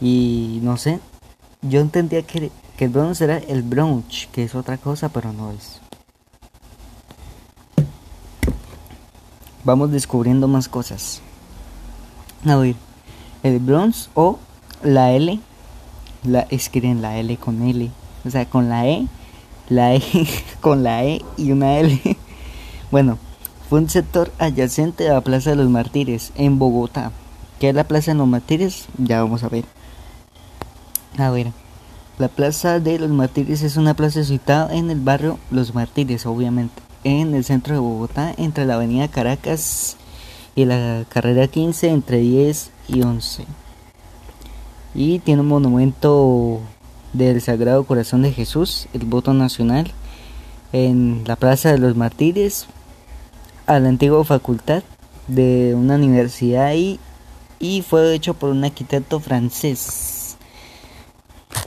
y 0.00 0.60
no 0.62 0.76
sé, 0.76 1.00
yo 1.62 1.80
entendía 1.80 2.22
que, 2.22 2.50
que 2.76 2.84
el 2.84 2.90
Bronx 2.90 3.20
era 3.20 3.38
el 3.38 3.62
Bronx, 3.62 4.28
que 4.32 4.44
es 4.44 4.54
otra 4.54 4.78
cosa, 4.78 5.08
pero 5.08 5.32
no 5.32 5.50
es. 5.52 5.80
Vamos 9.64 9.90
descubriendo 9.90 10.46
más 10.46 10.68
cosas. 10.68 11.22
A 12.46 12.56
ver, 12.56 12.76
el 13.42 13.58
Bronx 13.60 14.10
o 14.14 14.38
la 14.82 15.12
L, 15.12 15.40
la 16.24 16.40
escriben 16.50 17.00
la 17.00 17.16
L 17.16 17.36
con 17.38 17.62
L, 17.62 17.90
o 18.26 18.30
sea, 18.30 18.44
con 18.44 18.68
la 18.68 18.86
E, 18.86 19.06
la 19.68 19.94
E 19.94 20.02
con 20.60 20.82
la 20.82 21.04
E 21.04 21.24
y 21.38 21.52
una 21.52 21.78
L. 21.78 21.98
Bueno, 22.94 23.18
fue 23.68 23.80
un 23.80 23.90
sector 23.90 24.30
adyacente 24.38 25.10
a 25.10 25.14
la 25.14 25.20
Plaza 25.20 25.50
de 25.50 25.56
los 25.56 25.68
Mártires 25.68 26.30
en 26.36 26.60
Bogotá. 26.60 27.10
¿Qué 27.58 27.70
es 27.70 27.74
la 27.74 27.88
Plaza 27.88 28.12
de 28.12 28.18
los 28.18 28.28
Mártires? 28.28 28.86
Ya 28.98 29.20
vamos 29.20 29.42
a 29.42 29.48
ver. 29.48 29.64
A 31.18 31.28
ver, 31.30 31.50
la 32.20 32.28
Plaza 32.28 32.78
de 32.78 33.00
los 33.00 33.10
Mártires 33.10 33.62
es 33.62 33.76
una 33.76 33.94
plaza 33.94 34.22
situada 34.22 34.72
en 34.72 34.92
el 34.92 35.00
barrio 35.00 35.40
Los 35.50 35.74
Mártires, 35.74 36.24
obviamente, 36.24 36.80
en 37.02 37.34
el 37.34 37.42
centro 37.42 37.74
de 37.74 37.80
Bogotá, 37.80 38.32
entre 38.36 38.64
la 38.64 38.74
avenida 38.74 39.08
Caracas 39.08 39.96
y 40.54 40.64
la 40.64 41.04
carrera 41.08 41.48
15, 41.48 41.88
entre 41.88 42.18
10 42.18 42.70
y 42.86 43.02
11. 43.02 43.44
Y 44.94 45.18
tiene 45.18 45.40
un 45.40 45.48
monumento 45.48 46.60
del 47.12 47.40
Sagrado 47.40 47.82
Corazón 47.82 48.22
de 48.22 48.30
Jesús, 48.30 48.86
el 48.92 49.04
voto 49.04 49.34
nacional, 49.34 49.90
en 50.72 51.24
la 51.26 51.34
Plaza 51.34 51.72
de 51.72 51.78
los 51.78 51.96
Mártires, 51.96 52.68
a 53.66 53.78
la 53.80 53.88
antigua 53.88 54.24
facultad 54.24 54.82
de 55.28 55.74
una 55.74 55.94
universidad 55.96 56.66
ahí 56.66 56.98
y 57.58 57.82
fue 57.82 58.14
hecho 58.14 58.34
por 58.34 58.50
un 58.50 58.64
arquitecto 58.64 59.20
francés. 59.20 60.36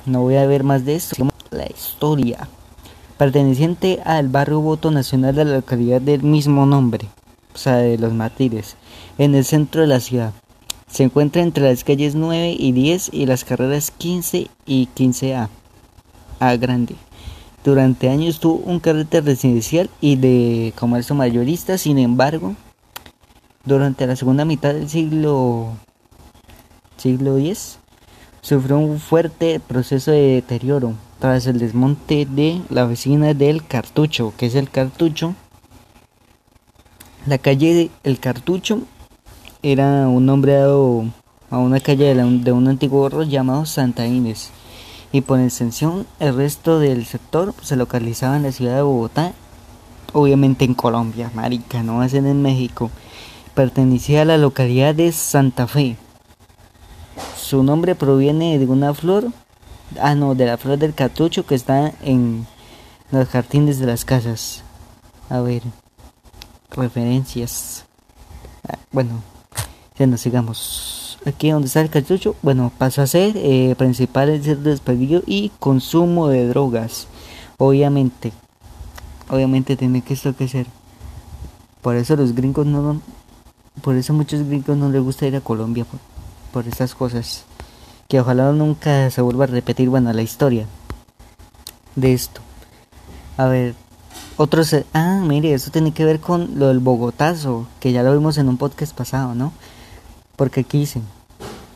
No 0.05 0.21
voy 0.21 0.35
a 0.35 0.45
ver 0.45 0.63
más 0.63 0.85
de 0.85 0.95
esto. 0.95 1.27
La 1.49 1.65
historia. 1.65 2.47
Perteneciente 3.17 3.99
al 4.05 4.27
barrio 4.27 4.61
voto 4.61 4.91
nacional 4.91 5.35
de 5.35 5.45
la 5.45 5.55
localidad 5.55 6.01
del 6.01 6.21
mismo 6.21 6.65
nombre, 6.65 7.07
o 7.55 7.57
sea, 7.57 7.77
de 7.77 7.97
los 7.97 8.13
Mártires, 8.13 8.75
en 9.17 9.33
el 9.33 9.43
centro 9.43 9.81
de 9.81 9.87
la 9.87 9.99
ciudad. 9.99 10.33
Se 10.87 11.03
encuentra 11.03 11.41
entre 11.41 11.63
las 11.63 11.83
calles 11.83 12.15
9 12.15 12.55
y 12.57 12.71
10 12.73 13.09
y 13.11 13.25
las 13.25 13.43
carreras 13.43 13.91
15 13.91 14.47
y 14.65 14.87
15A. 14.95 15.49
A 16.39 16.55
grande. 16.57 16.95
Durante 17.67 18.07
años 18.07 18.39
tuvo 18.39 18.63
un 18.63 18.79
carácter 18.79 19.25
residencial 19.25 19.89
y 19.99 20.15
de 20.15 20.71
comercio 20.79 21.15
mayorista, 21.15 21.77
sin 21.77 21.97
embargo, 21.97 22.55
durante 23.65 24.07
la 24.07 24.15
segunda 24.15 24.45
mitad 24.45 24.73
del 24.73 24.87
siglo 24.87 25.73
siglo 26.95 27.37
X 27.37 27.79
sufrió 28.39 28.77
un 28.77 29.01
fuerte 29.01 29.59
proceso 29.59 30.11
de 30.11 30.35
deterioro 30.35 30.93
tras 31.19 31.45
el 31.45 31.59
desmonte 31.59 32.25
de 32.25 32.61
la 32.69 32.85
vecina 32.85 33.33
del 33.33 33.67
Cartucho, 33.67 34.31
que 34.37 34.45
es 34.45 34.55
el 34.55 34.69
Cartucho. 34.69 35.35
La 37.25 37.37
calle 37.37 37.91
El 38.05 38.21
Cartucho 38.21 38.83
era 39.61 40.07
un 40.07 40.25
nombre 40.25 40.53
dado 40.53 41.03
a 41.49 41.57
una 41.57 41.81
calle 41.81 42.15
de, 42.15 42.39
de 42.39 42.51
un 42.53 42.69
antiguo 42.69 43.01
barrio 43.03 43.23
llamado 43.23 43.65
Santa 43.65 44.07
Inés. 44.07 44.51
Y 45.11 45.21
por 45.21 45.39
extensión 45.39 46.05
el 46.19 46.35
resto 46.35 46.79
del 46.79 47.05
sector 47.05 47.53
se 47.61 47.75
localizaba 47.75 48.37
en 48.37 48.43
la 48.43 48.51
ciudad 48.51 48.75
de 48.75 48.81
Bogotá, 48.81 49.33
obviamente 50.13 50.65
en 50.65 50.73
Colombia, 50.73 51.31
marica, 51.33 51.83
no 51.83 51.97
va 51.97 52.05
a 52.05 52.09
ser 52.09 52.25
en 52.25 52.41
México. 52.41 52.91
Pertenecía 53.53 54.21
a 54.21 54.25
la 54.25 54.37
localidad 54.37 54.93
de 54.93 55.11
Santa 55.11 55.67
Fe. 55.67 55.95
Su 57.37 57.63
nombre 57.63 57.95
proviene 57.95 58.59
de 58.59 58.65
una 58.65 58.93
flor, 58.93 59.31
ah 59.99 60.15
no, 60.15 60.35
de 60.35 60.45
la 60.45 60.57
flor 60.57 60.77
del 60.77 60.93
cartucho 60.93 61.45
que 61.45 61.55
está 61.55 61.93
en 62.01 62.45
los 63.11 63.27
jardines 63.29 63.79
de 63.79 63.87
las 63.87 64.05
casas. 64.05 64.63
A 65.29 65.39
ver, 65.39 65.63
referencias. 66.71 67.85
Ah, 68.67 68.77
bueno, 68.91 69.23
ya 69.97 70.07
nos 70.07 70.21
sigamos. 70.21 71.06
Aquí 71.27 71.51
donde 71.51 71.67
está 71.67 71.81
el 71.81 71.89
cartucho, 71.89 72.37
bueno, 72.41 72.71
pasó 72.77 73.01
a 73.01 73.07
ser 73.07 73.35
eh, 73.35 73.75
principal 73.77 74.41
ser 74.41 74.59
despedido 74.59 75.23
y 75.25 75.51
consumo 75.59 76.29
de 76.29 76.47
drogas. 76.47 77.07
Obviamente, 77.57 78.31
obviamente 79.29 79.75
tiene 79.75 80.01
que 80.01 80.13
esto 80.13 80.33
que 80.33 80.47
ser. 80.47 80.67
Por 81.81 81.97
eso 81.97 82.15
los 82.15 82.33
gringos 82.33 82.65
no, 82.65 83.01
por 83.81 83.97
eso 83.97 84.13
muchos 84.13 84.47
gringos 84.47 84.77
no 84.77 84.89
les 84.89 85.03
gusta 85.03 85.27
ir 85.27 85.35
a 85.35 85.41
Colombia 85.41 85.83
por, 85.83 85.99
por 86.53 86.65
estas 86.65 86.95
cosas. 86.95 87.43
Que 88.07 88.21
ojalá 88.21 88.53
nunca 88.53 89.11
se 89.11 89.19
vuelva 89.21 89.43
a 89.43 89.47
repetir, 89.47 89.89
bueno, 89.89 90.13
la 90.13 90.21
historia 90.21 90.65
de 91.97 92.13
esto. 92.13 92.39
A 93.35 93.47
ver, 93.47 93.75
otros... 94.37 94.73
Ah, 94.93 95.21
mire, 95.27 95.53
eso 95.53 95.71
tiene 95.71 95.91
que 95.91 96.05
ver 96.05 96.21
con 96.21 96.57
lo 96.57 96.69
del 96.69 96.79
Bogotazo, 96.79 97.67
que 97.81 97.91
ya 97.91 98.01
lo 98.01 98.13
vimos 98.13 98.37
en 98.37 98.47
un 98.47 98.55
podcast 98.55 98.95
pasado, 98.95 99.35
¿no? 99.35 99.51
Porque 100.37 100.61
aquí 100.61 100.79
dicen, 100.79 101.03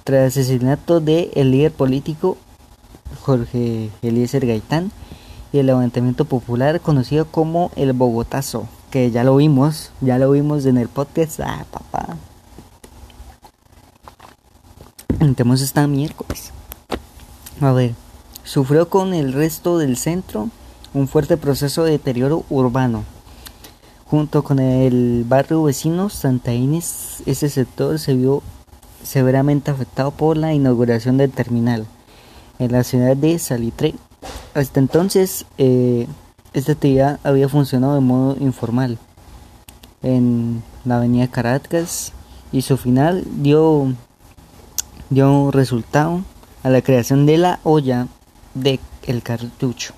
tras 0.03 0.37
asesinato 0.37 0.99
del 0.99 1.31
el 1.35 1.51
líder 1.51 1.71
político 1.71 2.37
Jorge 3.21 3.89
Eliezer 4.01 4.45
Gaitán 4.45 4.91
y 5.53 5.59
el 5.59 5.67
levantamiento 5.67 6.25
popular 6.25 6.79
conocido 6.81 7.25
como 7.25 7.71
el 7.75 7.93
Bogotazo, 7.93 8.67
que 8.89 9.11
ya 9.11 9.23
lo 9.23 9.35
vimos, 9.35 9.91
ya 10.01 10.17
lo 10.17 10.31
vimos 10.31 10.65
en 10.65 10.77
el 10.77 10.87
podcast, 10.87 11.41
ah, 11.41 11.65
papá. 11.69 12.17
Entremos 15.19 15.61
esta 15.61 15.85
miércoles. 15.87 16.51
A 17.59 17.71
ver, 17.73 17.93
sufrió 18.43 18.89
con 18.89 19.13
el 19.13 19.33
resto 19.33 19.77
del 19.77 19.97
centro 19.97 20.49
un 20.93 21.07
fuerte 21.07 21.37
proceso 21.37 21.83
de 21.83 21.91
deterioro 21.91 22.43
urbano. 22.49 23.03
Junto 24.05 24.43
con 24.43 24.59
el 24.59 25.23
barrio 25.27 25.63
vecino 25.63 26.09
Santa 26.09 26.53
Inés, 26.53 27.23
ese 27.25 27.49
sector 27.49 27.99
se 27.99 28.13
vio 28.13 28.41
severamente 29.03 29.71
afectado 29.71 30.11
por 30.11 30.37
la 30.37 30.53
inauguración 30.53 31.17
del 31.17 31.31
terminal 31.31 31.85
en 32.59 32.71
la 32.71 32.83
ciudad 32.83 33.15
de 33.15 33.39
Salitre. 33.39 33.95
Hasta 34.53 34.79
entonces, 34.79 35.45
eh, 35.57 36.07
esta 36.53 36.73
actividad 36.73 37.19
había 37.23 37.49
funcionado 37.49 37.95
de 37.95 38.01
modo 38.01 38.37
informal 38.39 38.97
en 40.03 40.61
la 40.85 40.97
avenida 40.97 41.27
Caracas 41.27 42.13
y 42.51 42.61
su 42.61 42.77
final 42.77 43.23
dio, 43.37 43.93
dio 45.09 45.51
resultado 45.51 46.23
a 46.63 46.69
la 46.69 46.81
creación 46.81 47.25
de 47.25 47.37
la 47.37 47.59
olla 47.63 48.07
de 48.53 48.79
el 49.07 49.23
cartucho 49.23 49.93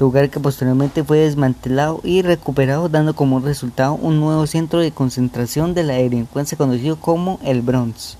lugar 0.00 0.30
que 0.30 0.40
posteriormente 0.40 1.04
fue 1.04 1.18
desmantelado 1.18 2.00
y 2.02 2.22
recuperado 2.22 2.88
dando 2.88 3.14
como 3.14 3.38
resultado 3.38 3.94
un 3.94 4.18
nuevo 4.18 4.46
centro 4.46 4.80
de 4.80 4.90
concentración 4.90 5.74
de 5.74 5.84
la 5.84 5.94
delincuencia 5.94 6.58
conocido 6.58 6.96
como 6.96 7.38
el 7.44 7.62
Bronx. 7.62 8.16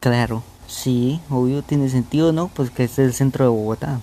Claro, 0.00 0.42
sí, 0.66 1.20
obvio 1.30 1.62
tiene 1.62 1.88
sentido, 1.90 2.32
¿no? 2.32 2.48
Pues 2.48 2.70
que 2.70 2.84
este 2.84 3.02
es 3.02 3.08
el 3.08 3.14
centro 3.14 3.44
de 3.44 3.50
Bogotá. 3.50 4.00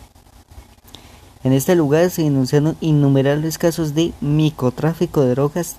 En 1.43 1.54
este 1.54 1.76
lugar 1.76 2.10
se 2.10 2.24
denunciaron 2.24 2.78
innumerables 2.82 3.58
casos 3.58 3.93
de 3.93 4.13
microtráfico 4.21 5.21
de 5.21 5.32
drogas, 5.32 5.78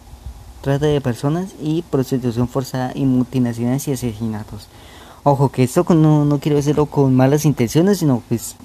trata 0.61 0.87
de 0.87 1.01
personas 1.01 1.55
y 1.61 1.83
prostitución 1.83 2.49
forzada 2.49 2.93
y 2.95 3.05
mutinaciones 3.05 3.87
y 3.89 3.93
asesinatos. 3.93 4.69
Ojo, 5.23 5.49
que 5.49 5.65
esto 5.65 5.85
no, 5.91 6.25
no 6.25 6.39
quiero 6.39 6.57
decirlo 6.57 6.87
con 6.87 7.15
malas 7.15 7.45
intenciones, 7.45 7.99
sino 7.99 8.23
pues 8.29 8.57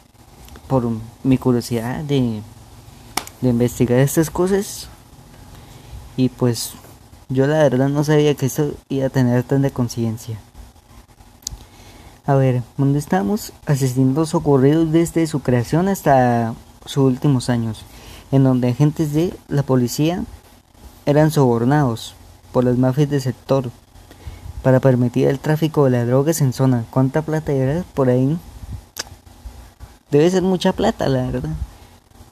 por 0.71 0.89
mi 1.25 1.37
curiosidad 1.37 2.01
de, 2.05 2.41
investigar 3.41 3.99
estas 3.99 4.29
cosas 4.29 4.87
y 6.15 6.29
pues 6.29 6.71
yo 7.27 7.45
la 7.45 7.57
verdad 7.57 7.89
no 7.89 8.05
sabía 8.05 8.35
que 8.35 8.45
esto 8.45 8.71
iba 8.87 9.07
a 9.07 9.09
tener 9.09 9.43
tanta 9.43 9.69
conciencia. 9.69 10.39
A 12.25 12.35
ver, 12.35 12.63
¿dónde 12.77 12.99
estamos? 12.99 13.51
Asesinatos 13.65 14.33
ocurridos 14.33 14.93
desde 14.93 15.27
su 15.27 15.41
creación 15.41 15.89
hasta 15.89 16.53
sus 16.85 17.03
últimos 17.03 17.49
años, 17.49 17.83
en 18.31 18.45
donde 18.45 18.69
agentes 18.69 19.11
de 19.11 19.33
la 19.49 19.63
policía 19.63 20.23
eran 21.05 21.31
sobornados 21.31 22.15
por 22.53 22.63
las 22.63 22.77
mafias 22.77 23.09
del 23.09 23.19
sector 23.19 23.71
para 24.63 24.79
permitir 24.79 25.27
el 25.27 25.39
tráfico 25.39 25.83
de 25.83 25.91
las 25.91 26.07
drogas 26.07 26.39
en 26.39 26.53
zona. 26.53 26.85
¿Cuánta 26.91 27.23
plata 27.23 27.51
era 27.51 27.83
por 27.93 28.07
ahí? 28.07 28.37
Debe 30.11 30.29
ser 30.29 30.43
mucha 30.43 30.73
plata, 30.73 31.07
la 31.07 31.23
verdad. 31.31 31.49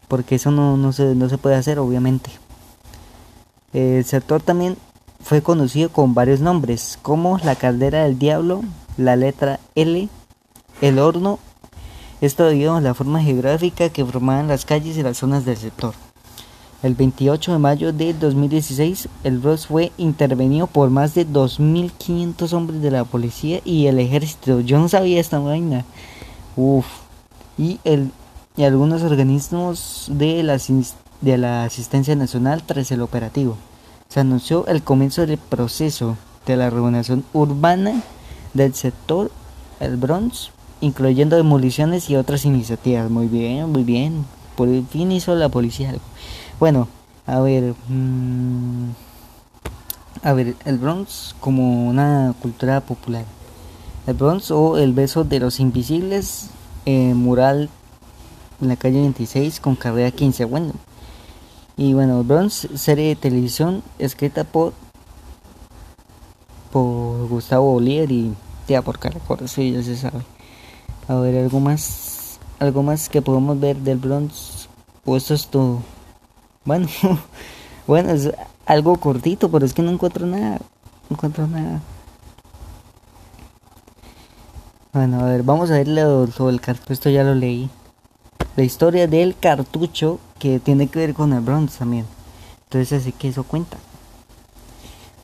Porque 0.08 0.36
eso 0.36 0.52
no, 0.52 0.78
no, 0.78 0.92
se, 0.92 1.16
no 1.16 1.30
se 1.30 1.38
puede 1.38 1.56
hacer, 1.56 1.80
obviamente. 1.80 2.30
El 3.74 4.04
sector 4.04 4.42
también 4.42 4.78
fue 5.22 5.42
conocido 5.42 5.90
con 5.90 6.14
varios 6.14 6.40
nombres, 6.40 6.98
como 7.02 7.38
la 7.40 7.56
caldera 7.56 8.04
del 8.04 8.20
diablo, 8.20 8.64
la 8.98 9.16
letra 9.16 9.60
L, 9.76 10.10
el 10.82 11.00
horno. 11.00 11.40
Esto 12.22 12.46
debido 12.46 12.76
a 12.76 12.82
la 12.82 12.94
forma 12.94 13.22
geográfica 13.22 13.90
que 13.90 14.06
formaban 14.06 14.48
las 14.48 14.66
calles 14.66 14.98
y 14.98 15.04
las 15.04 15.18
zonas 15.18 15.46
del 15.46 15.58
sector. 15.58 15.94
El 16.82 16.96
28 16.96 17.54
de 17.54 17.58
mayo 17.60 17.94
de 17.94 18.14
2016, 18.14 19.10
el 19.26 19.40
Bronx 19.40 19.68
fue 19.68 19.92
intervenido 19.98 20.66
por 20.68 20.90
más 20.90 21.14
de 21.14 21.28
2.500 21.28 22.54
hombres 22.54 22.82
de 22.82 22.92
la 22.92 23.04
policía 23.04 23.60
y 23.66 23.88
el 23.88 24.00
ejército. 24.00 24.62
Yo 24.62 24.80
no 24.80 24.88
sabía 24.88 25.20
esta 25.20 25.40
vaina. 25.40 25.84
Uf, 26.56 26.86
y, 27.60 27.80
el, 27.84 28.12
y 28.56 28.64
algunos 28.64 29.04
organismos 29.04 30.08
de 30.10 30.42
la, 30.42 30.58
de 31.22 31.38
la 31.38 31.66
asistencia 31.66 32.16
nacional 32.16 32.64
tras 32.66 32.92
el 32.92 33.02
operativo. 33.02 33.58
Se 34.08 34.22
anunció 34.22 34.66
el 34.68 34.82
comienzo 34.82 35.28
del 35.28 35.38
proceso 35.38 36.18
de 36.48 36.56
la 36.56 36.70
reorganización 36.70 37.26
urbana 37.34 38.02
del 38.54 38.74
sector 38.74 39.30
el 39.80 39.98
Bronx, 39.98 40.52
incluyendo 40.82 41.36
demoliciones 41.36 42.10
y 42.10 42.16
otras 42.16 42.46
iniciativas. 42.46 43.12
Muy 43.12 43.28
bien, 43.28 43.72
muy 43.72 43.84
bien. 43.84 44.26
Por 44.56 44.70
fin 44.88 45.12
hizo 45.12 45.36
la 45.36 45.50
policía 45.50 45.90
algo. 45.90 46.02
Bueno, 46.60 46.88
a 47.28 47.40
ver. 47.40 47.76
Mmm, 47.88 48.90
a 50.24 50.34
ver, 50.34 50.56
el 50.66 50.78
Bronx 50.78 51.36
como 51.40 51.88
una 51.88 52.34
cultura 52.42 52.82
popular. 52.82 53.26
El 54.08 54.16
Bronx 54.16 54.52
o 54.52 54.78
el 54.78 54.94
beso 54.94 55.24
de 55.24 55.40
los 55.40 55.60
invisibles 55.60 56.50
eh, 56.86 57.14
mural 57.14 57.70
en 58.62 58.68
la 58.68 58.76
calle 58.76 59.00
26 59.02 59.60
con 59.60 59.76
carrera 59.76 60.12
15. 60.12 60.46
Bueno, 60.46 60.74
y 61.78 61.94
bueno, 61.94 62.24
Bronx, 62.24 62.68
serie 62.76 63.10
de 63.10 63.16
televisión 63.16 63.84
escrita 64.00 64.44
por 64.44 64.74
por 66.72 67.28
Gustavo 67.28 67.74
Olier 67.74 68.12
y 68.12 68.34
tía 68.68 68.82
por 68.82 69.00
Caracol, 69.00 69.48
sí, 69.48 69.72
ya 69.72 69.84
se 69.84 69.98
sabe. 69.98 70.22
A 71.08 71.16
ver, 71.16 71.44
algo 71.44 71.60
más, 71.60 72.40
algo 72.60 72.84
más 72.84 73.10
que 73.10 73.22
podemos 73.22 73.60
ver 73.60 73.78
del 73.78 73.98
Bronx. 73.98 74.70
O 75.06 75.18
esto 75.18 75.34
es 75.34 75.48
todo. 75.48 75.80
Bueno, 76.66 76.88
bueno, 77.88 78.12
es 78.12 78.30
algo 78.66 78.98
cortito, 78.98 79.50
pero 79.50 79.66
es 79.66 79.74
que 79.74 79.82
no 79.82 79.90
encuentro 79.90 80.28
nada. 80.28 80.60
No 81.10 81.16
encuentro 81.16 81.48
nada. 81.48 81.82
Bueno, 84.92 85.20
a 85.20 85.26
ver, 85.26 85.44
vamos 85.44 85.70
a 85.70 85.76
ver 85.76 85.88
sobre 86.32 86.54
el 86.54 86.62
cartucho. 86.62 86.94
Esto 86.94 87.10
ya 87.12 87.24
lo 87.24 87.36
leí. 87.36 87.70
La 88.56 88.64
historia 88.64 89.08
del 89.08 89.38
cartucho 89.38 90.20
que 90.40 90.60
tiene 90.60 90.88
que 90.88 90.98
ver 90.98 91.14
con 91.14 91.32
el 91.32 91.42
Bronx 91.42 91.78
también. 91.78 92.06
Entonces, 92.64 93.02
así 93.02 93.12
que 93.12 93.28
eso 93.28 93.44
cuenta. 93.44 93.78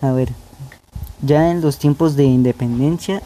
A 0.01 0.11
ver, 0.11 0.29
ya 1.23 1.49
en 1.49 1.61
los 1.61 1.79
tiempos 1.79 2.15
de 2.15 2.25
independencia, 2.25 3.23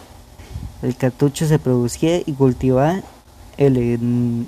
el 0.81 0.95
cartucho 0.95 1.45
se 1.45 1.59
producía 1.59 2.21
y 2.25 2.31
cultivaba 2.31 3.01
el, 3.57 3.75
en, 3.75 4.47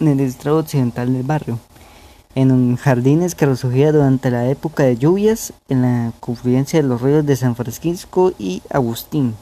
el 0.00 0.20
extremo 0.20 0.58
occidental 0.58 1.14
del 1.14 1.22
barrio, 1.22 1.58
en 2.34 2.76
jardines 2.76 3.34
que 3.34 3.46
resurgía 3.46 3.90
durante 3.90 4.30
la 4.30 4.46
época 4.50 4.82
de 4.82 4.98
lluvias 4.98 5.54
en 5.70 5.80
la 5.80 6.12
confluencia 6.20 6.82
de 6.82 6.88
los 6.88 7.00
ríos 7.00 7.24
de 7.24 7.36
San 7.36 7.56
Francisco 7.56 8.34
y 8.38 8.60
Agustín. 8.68 9.34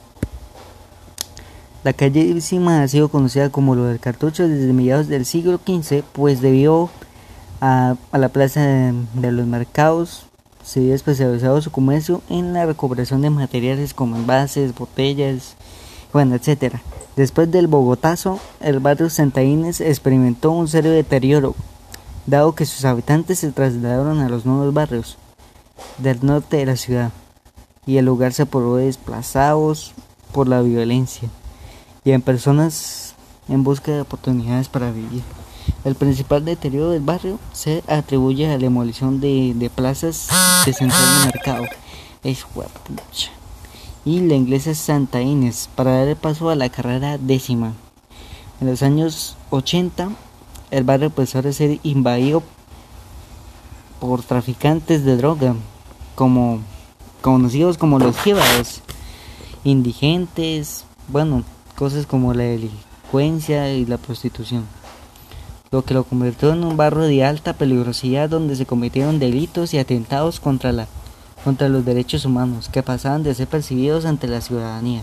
La 1.85 1.93
calle 1.93 2.31
encima 2.31 2.81
ha 2.81 2.87
sido 2.87 3.09
conocida 3.09 3.51
como 3.51 3.75
lo 3.75 3.87
del 3.87 3.99
cartucho 3.99 4.47
desde 4.47 4.73
mediados 4.73 5.09
del 5.09 5.27
siglo 5.27 5.59
XV, 5.59 6.05
pues 6.13 6.41
debido 6.41 6.91
a, 7.61 7.97
la 8.13 8.29
plaza 8.29 8.61
de, 8.61 9.33
los 9.33 9.47
mercados 9.49 10.27
se 10.63 10.79
había 10.79 10.95
especializado 10.95 11.61
su 11.61 11.73
comercio 11.73 12.23
en 12.29 12.53
la 12.53 12.67
recuperación 12.67 13.21
de 13.21 13.31
materiales 13.31 13.95
como 13.95 14.15
envases, 14.15 14.77
botellas 14.77 15.57
bueno, 16.13 16.37
etcétera. 16.37 16.83
Después 17.17 17.51
del 17.51 17.67
Bogotazo, 17.67 18.39
el 18.61 18.79
barrio 18.79 19.11
Santa 19.11 19.43
Inés 19.43 19.81
experimentó 19.81 20.53
un 20.53 20.69
serio 20.69 20.93
deterioro, 20.93 21.57
dado 22.27 22.55
que 22.55 22.65
sus 22.65 22.85
habitantes 22.85 23.41
se 23.41 23.51
trasladaron 23.51 24.21
a 24.21 24.29
los 24.29 24.47
nuevos 24.47 24.73
barrios 24.73 25.19
del 25.99 26.25
norte 26.25 26.59
de 26.59 26.67
la 26.67 26.77
ciudad, 26.77 27.11
y 27.87 27.97
el 27.97 28.05
lugar 28.05 28.35
se 28.35 28.47
probó 28.47 28.77
desplazados 28.77 29.93
por 30.33 30.47
la 30.47 30.61
violencia 30.61 31.29
y 32.05 32.13
en 32.13 32.23
personas 32.23 33.15
en 33.49 33.65
busca 33.65 33.93
de 33.93 34.01
oportunidades 34.01 34.69
para 34.69 34.91
vivir. 34.91 35.23
El 35.85 35.95
principal 35.95 36.45
deterioro 36.45 36.91
del 36.91 37.03
barrio 37.03 37.39
se 37.53 37.83
atribuye 37.87 38.47
a 38.47 38.51
la 38.51 38.59
demolición 38.59 39.21
de, 39.21 39.53
de 39.55 39.71
plazas 39.71 40.29
de 40.65 40.73
central 40.73 41.03
de 41.21 41.27
mercado. 41.27 41.65
Es. 42.25 42.47
Y 44.05 44.21
la 44.21 44.35
iglesia 44.35 44.75
Santa 44.75 45.21
Inés 45.21 45.69
para 45.75 46.05
dar 46.05 46.17
paso 46.17 46.51
a 46.51 46.57
la 46.57 46.69
carrera 46.69 47.19
décima. 47.19 47.73
En 48.61 48.69
los 48.69 48.83
años 48.83 49.37
80, 49.51 50.11
el 50.71 50.85
barrio 50.85 51.07
empezó 51.07 51.41
a 51.41 51.53
ser 51.53 51.81
invadido 51.83 52.43
por 54.01 54.23
traficantes 54.23 55.05
de 55.05 55.17
droga, 55.17 55.55
como 56.15 56.61
conocidos 57.21 57.79
como 57.79 57.99
los 57.99 58.17
jíbaros, 58.19 58.83
indigentes, 59.65 60.85
bueno, 61.09 61.45
cosas 61.83 62.07
como 62.07 62.33
la 62.33 62.45
delincuencia 62.45 63.75
y 63.75 63.85
la 63.87 63.99
prostitución 63.99 64.65
lo 65.73 65.85
que 65.85 65.95
lo 65.95 66.05
convirtió 66.05 66.53
en 66.53 66.63
un 66.63 66.77
barrio 66.77 67.03
de 67.03 67.25
alta 67.25 67.55
peligrosidad 67.55 68.31
donde 68.31 68.55
se 68.55 68.67
cometieron 68.67 69.19
delitos 69.19 69.75
y 69.75 69.79
atentados 69.79 70.39
contra, 70.39 70.71
la, 70.71 70.87
contra 71.43 71.69
los 71.69 71.85
derechos 71.85 72.25
humanos 72.25 72.69
que 72.69 72.85
pasaban 72.85 73.25
de 73.25 73.35
ser 73.35 73.49
percibidos 73.49 74.05
ante 74.05 74.29
la 74.29 74.41
ciudadanía 74.41 75.03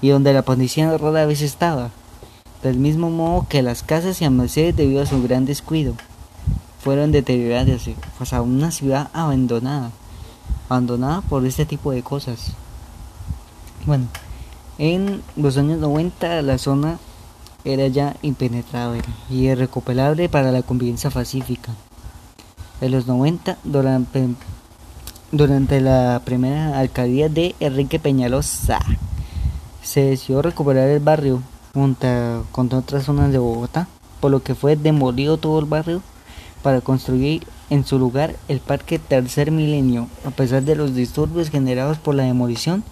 y 0.00 0.08
donde 0.08 0.32
la 0.32 0.40
policía 0.40 0.96
rara 0.96 1.26
vez 1.26 1.42
estaba, 1.42 1.90
del 2.62 2.78
mismo 2.78 3.10
modo 3.10 3.46
que 3.46 3.60
las 3.60 3.82
casas 3.82 4.22
y 4.22 4.24
almacenes 4.24 4.74
debido 4.74 5.02
a 5.02 5.06
su 5.06 5.22
gran 5.22 5.44
descuido 5.44 5.92
fueron 6.82 7.12
deterioradas, 7.12 7.82
o 8.18 8.24
sea, 8.24 8.40
una 8.40 8.70
ciudad 8.70 9.10
abandonada, 9.12 9.90
abandonada 10.70 11.20
por 11.20 11.44
este 11.44 11.66
tipo 11.66 11.92
de 11.92 12.02
cosas. 12.02 12.52
Bueno, 13.84 14.06
en 14.82 15.22
los 15.36 15.58
años 15.58 15.78
90 15.78 16.42
la 16.42 16.58
zona 16.58 16.98
era 17.64 17.86
ya 17.86 18.16
impenetrable 18.20 19.00
y 19.30 19.46
irrecuperable 19.46 20.28
para 20.28 20.50
la 20.50 20.62
convivencia 20.62 21.08
pacífica. 21.08 21.72
En 22.80 22.90
los 22.90 23.06
90, 23.06 23.58
durante, 23.62 24.26
durante 25.30 25.80
la 25.80 26.20
primera 26.24 26.80
alcaldía 26.80 27.28
de 27.28 27.54
Enrique 27.60 28.00
Peñalosa, 28.00 28.80
se 29.84 30.00
decidió 30.00 30.42
recuperar 30.42 30.88
el 30.88 30.98
barrio 30.98 31.42
junto 31.74 32.44
con 32.50 32.74
otras 32.74 33.04
zonas 33.04 33.30
de 33.30 33.38
Bogotá, 33.38 33.86
por 34.18 34.32
lo 34.32 34.42
que 34.42 34.56
fue 34.56 34.74
demolido 34.74 35.36
todo 35.36 35.60
el 35.60 35.66
barrio 35.66 36.02
para 36.64 36.80
construir 36.80 37.46
en 37.70 37.86
su 37.86 38.00
lugar 38.00 38.34
el 38.48 38.58
Parque 38.58 38.98
Tercer 38.98 39.52
Milenio, 39.52 40.08
a 40.26 40.32
pesar 40.32 40.64
de 40.64 40.74
los 40.74 40.96
disturbios 40.96 41.50
generados 41.50 41.98
por 41.98 42.16
la 42.16 42.24
demolición 42.24 42.82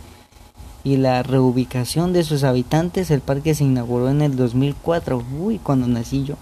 y 0.83 0.97
la 0.97 1.23
reubicación 1.23 2.13
de 2.13 2.25
sus 2.25 2.45
habitantes, 2.45 3.11
el 3.11 3.21
parque 3.21 3.55
se 3.55 3.65
inauguró 3.65 4.09
en 4.09 4.23
el 4.23 4.37
2004, 4.37 5.23
uy, 5.39 5.59
cuando 5.59 5.87
nací 5.87 6.25
yo. 6.25 6.37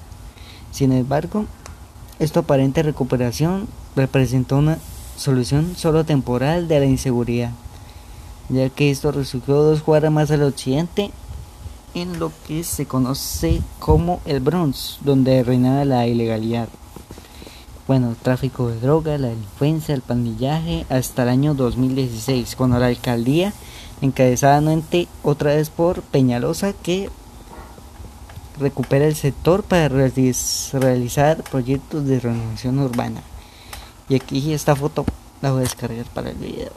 Sin 0.70 0.92
embargo, 0.92 1.46
esta 2.18 2.40
aparente 2.40 2.82
recuperación 2.82 3.68
representó 3.96 4.58
una 4.58 4.78
solución 5.16 5.74
solo 5.76 6.04
temporal 6.04 6.68
de 6.68 6.80
la 6.80 6.86
inseguridad, 6.86 7.50
ya 8.48 8.68
que 8.70 8.90
esto 8.90 9.10
resurgió 9.10 9.56
dos 9.56 9.82
cuadras 9.82 10.12
más 10.12 10.30
al 10.30 10.42
occidente, 10.42 11.10
en 11.94 12.18
lo 12.18 12.30
que 12.46 12.64
se 12.64 12.86
conoce 12.86 13.60
como 13.78 14.20
el 14.24 14.40
Bronx, 14.40 14.98
donde 15.02 15.42
reinaba 15.42 15.84
la 15.84 16.06
ilegalidad. 16.06 16.68
Bueno, 17.88 18.14
tráfico 18.20 18.68
de 18.68 18.78
droga, 18.78 19.16
la 19.16 19.28
delincuencia, 19.28 19.94
el 19.94 20.02
pandillaje, 20.02 20.84
hasta 20.90 21.22
el 21.22 21.30
año 21.30 21.54
2016, 21.54 22.54
cuando 22.54 22.78
la 22.78 22.86
alcaldía 22.86 23.52
encabezada 24.00 24.60
nuevamente 24.60 25.08
otra 25.22 25.54
vez 25.54 25.70
por 25.70 26.02
Peñalosa 26.02 26.72
que 26.72 27.10
recupera 28.58 29.06
el 29.06 29.14
sector 29.14 29.62
para 29.62 29.88
realizar 29.88 31.42
proyectos 31.44 32.04
de 32.06 32.20
renovación 32.20 32.78
urbana. 32.78 33.22
Y 34.08 34.14
aquí 34.14 34.52
esta 34.52 34.74
foto 34.74 35.04
la 35.42 35.52
voy 35.52 35.60
a 35.60 35.62
descargar 35.62 36.06
para 36.06 36.30
el 36.30 36.36
video. 36.36 36.72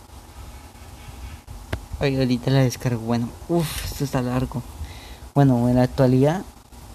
Ay, 1.99 2.17
ahorita 2.17 2.51
la 2.51 2.61
descargo. 2.61 3.01
Bueno, 3.01 3.29
uff, 3.47 3.85
esto 3.85 4.03
está 4.03 4.21
largo. 4.21 4.61
Bueno, 5.33 5.69
en 5.69 5.75
la 5.75 5.83
actualidad 5.83 6.43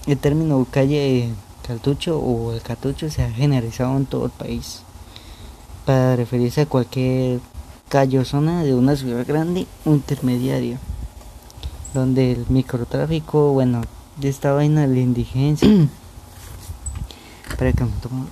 el 0.07 0.19
término 0.19 0.67
calle 0.71 1.31
cartucho 1.67 2.21
o 2.21 2.53
el 2.53 2.63
cartucho 2.63 3.11
se 3.11 3.23
ha 3.23 3.31
generalizado 3.31 3.97
en 3.97 4.07
todo 4.07 4.27
el 4.27 4.31
país 4.31 4.83
para 5.85 6.17
referirse 6.17 6.63
a 6.63 6.67
cualquier 6.67 7.41
zona 8.25 8.63
de 8.63 8.75
una 8.75 8.97
ciudad 8.97 9.27
grande 9.27 9.67
o 9.85 9.93
intermediaria, 9.93 10.79
donde 11.95 12.33
el 12.33 12.47
microtráfico, 12.49 13.53
bueno, 13.53 13.83
de 14.17 14.29
esta 14.29 14.53
vaina 14.53 14.83
de 14.87 14.95
la 14.95 15.01
indigencia. 15.01 15.69
Para 17.59 17.73
que 17.73 17.85
me 17.85 17.91
tomo. 18.03 18.27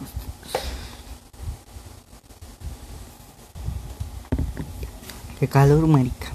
Qué 5.38 5.48
calor, 5.48 5.86
marica. 5.86 6.28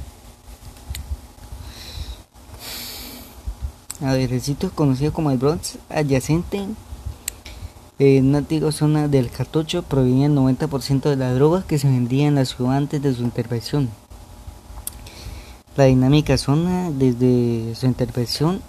A 4.02 4.14
ver, 4.14 4.32
el 4.32 4.42
sitio 4.42 4.72
conocido 4.72 5.12
como 5.12 5.30
el 5.30 5.38
Bronx, 5.38 5.78
adyacente 5.90 6.66
una 8.00 8.38
antigua 8.38 8.72
zona 8.72 9.10
del 9.10 9.30
cartucho 9.30 9.84
provenía 9.84 10.28
el 10.28 10.36
90% 10.36 11.02
de 11.10 11.18
la 11.18 11.34
droga 11.34 11.66
que 11.68 11.78
se 11.78 11.90
vendía 11.90 12.28
en 12.28 12.36
la 12.36 12.46
ciudad 12.46 12.78
antes 12.78 13.02
de 13.02 13.14
su 13.14 13.24
intervención. 13.24 13.90
La 15.76 15.84
dinámica 15.84 16.38
zona 16.38 16.92
desde 16.92 17.76
su 17.76 17.88
intervención 17.88 18.62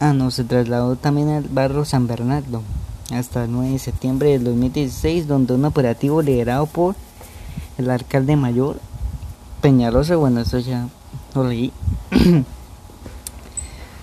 ah, 0.00 0.12
no, 0.12 0.32
se 0.32 0.42
trasladó 0.42 0.96
también 0.96 1.28
al 1.28 1.44
barrio 1.44 1.84
San 1.84 2.08
Bernardo 2.08 2.62
hasta 3.12 3.44
el 3.44 3.52
9 3.52 3.70
de 3.70 3.78
septiembre 3.78 4.30
del 4.30 4.42
2016 4.42 5.28
donde 5.28 5.54
un 5.54 5.64
operativo 5.64 6.20
liderado 6.20 6.66
por 6.66 6.96
el 7.78 7.88
alcalde 7.88 8.34
mayor 8.34 8.80
Peñalosa, 9.60 10.16
bueno 10.16 10.40
eso 10.40 10.58
ya 10.58 10.88
lo 11.34 11.44
leí, 11.44 11.72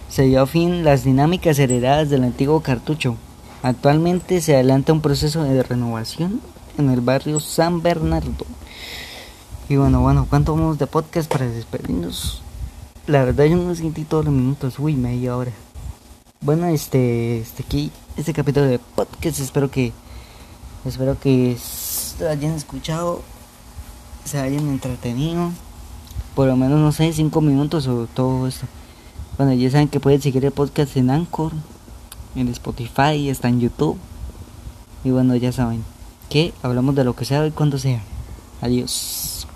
se 0.09 0.23
dio 0.23 0.45
fin 0.47 0.85
las 0.85 1.03
dinámicas 1.03 1.59
heredadas 1.59 2.09
del 2.09 2.23
antiguo 2.23 2.61
cartucho 2.61 3.17
Actualmente 3.63 4.41
se 4.41 4.55
adelanta 4.55 4.91
un 4.91 4.99
proceso 4.99 5.41
de 5.41 5.63
renovación 5.63 6.41
en 6.77 6.89
el 6.89 6.99
barrio 6.99 7.39
San 7.39 7.81
Bernardo. 7.81 8.45
Y 9.69 9.77
bueno, 9.77 10.01
bueno, 10.01 10.27
¿cuánto 10.29 10.53
vamos 10.53 10.77
de 10.77 10.85
podcast 10.85 11.31
para 11.31 11.47
despedirnos? 11.47 12.41
La 13.07 13.23
verdad 13.23 13.45
yo 13.45 13.55
no 13.55 13.73
sentí 13.73 14.03
todos 14.03 14.25
los 14.25 14.33
minutos, 14.33 14.79
uy, 14.79 14.95
media 14.95 15.37
hora. 15.37 15.53
Bueno, 16.41 16.65
este, 16.67 17.39
este 17.39 17.63
aquí, 17.63 17.89
este 18.17 18.33
capítulo 18.33 18.65
de 18.65 18.79
podcast, 18.79 19.39
espero 19.39 19.71
que, 19.71 19.93
espero 20.83 21.17
que 21.17 21.55
hayan 22.29 22.55
escuchado, 22.55 23.21
se 24.25 24.39
hayan 24.39 24.67
entretenido, 24.67 25.51
por 26.35 26.49
lo 26.49 26.57
menos, 26.57 26.81
no 26.81 26.91
sé, 26.91 27.13
cinco 27.13 27.39
minutos 27.39 27.87
o 27.87 28.07
todo 28.13 28.45
esto. 28.45 28.65
Bueno, 29.37 29.53
ya 29.53 29.71
saben 29.71 29.87
que 29.87 30.01
pueden 30.01 30.21
seguir 30.21 30.43
el 30.43 30.51
podcast 30.51 30.97
en 30.97 31.11
Anchor, 31.11 31.53
en 32.35 32.47
Spotify, 32.49 33.29
está 33.29 33.49
en 33.49 33.59
YouTube. 33.59 33.97
Y 35.03 35.11
bueno, 35.11 35.35
ya 35.35 35.51
saben 35.51 35.83
que 36.29 36.53
hablamos 36.61 36.95
de 36.95 37.03
lo 37.03 37.15
que 37.15 37.25
sea 37.25 37.45
y 37.45 37.51
cuando 37.51 37.77
sea. 37.77 38.01
Adiós. 38.61 39.22